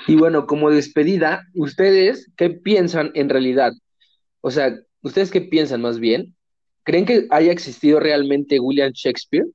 Y 0.09 0.17
bueno, 0.17 0.49
como 0.49 0.69
despedida, 0.69 1.45
¿ustedes 1.55 2.29
qué 2.37 2.51
piensan 2.51 3.13
en 3.15 3.29
realidad? 3.29 3.73
O 4.41 4.51
sea, 4.51 4.77
¿ustedes 5.01 5.31
qué 5.31 5.43
piensan 5.43 5.81
más 5.81 6.01
bien? 6.01 6.35
¿Creen 6.83 7.07
que 7.07 7.29
haya 7.31 7.53
existido 7.53 8.01
realmente 8.01 8.59
William 8.59 8.91
Shakespeare? 8.93 9.47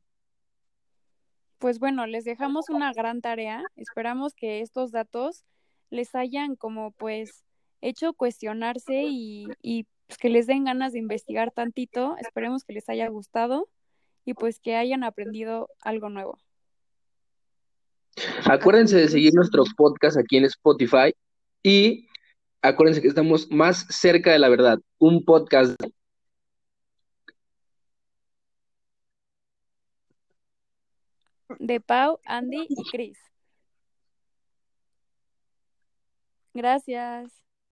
Pues 1.59 1.79
bueno, 1.79 2.07
les 2.07 2.23
dejamos 2.23 2.69
una 2.69 2.93
gran 2.93 3.21
tarea. 3.21 3.63
Esperamos 3.75 4.33
que 4.33 4.61
estos 4.61 4.91
datos 4.91 5.43
les 5.89 6.15
hayan 6.15 6.55
como 6.55 6.91
pues 6.91 7.43
hecho 7.81 8.13
cuestionarse 8.13 9.03
y, 9.07 9.47
y 9.61 9.85
pues, 10.07 10.17
que 10.17 10.29
les 10.29 10.47
den 10.47 10.63
ganas 10.63 10.93
de 10.93 10.99
investigar 10.99 11.51
tantito. 11.51 12.15
Esperemos 12.17 12.63
que 12.63 12.73
les 12.73 12.89
haya 12.89 13.07
gustado 13.09 13.67
y 14.25 14.33
pues 14.33 14.59
que 14.59 14.75
hayan 14.75 15.03
aprendido 15.03 15.69
algo 15.81 16.09
nuevo. 16.09 16.37
Acuérdense 18.45 18.97
de 18.97 19.07
seguir 19.07 19.33
nuestro 19.33 19.63
podcast 19.77 20.17
aquí 20.17 20.37
en 20.37 20.45
Spotify 20.45 21.13
y 21.63 22.07
acuérdense 22.61 23.01
que 23.01 23.07
estamos 23.07 23.49
más 23.51 23.85
cerca 23.89 24.31
de 24.31 24.39
la 24.39 24.49
verdad. 24.49 24.79
Un 24.97 25.23
podcast. 25.25 25.75
De 31.57 31.79
Pau, 31.79 32.19
Andy 32.25 32.67
y 32.69 32.83
Chris. 32.91 33.17
Gracias. 36.53 37.31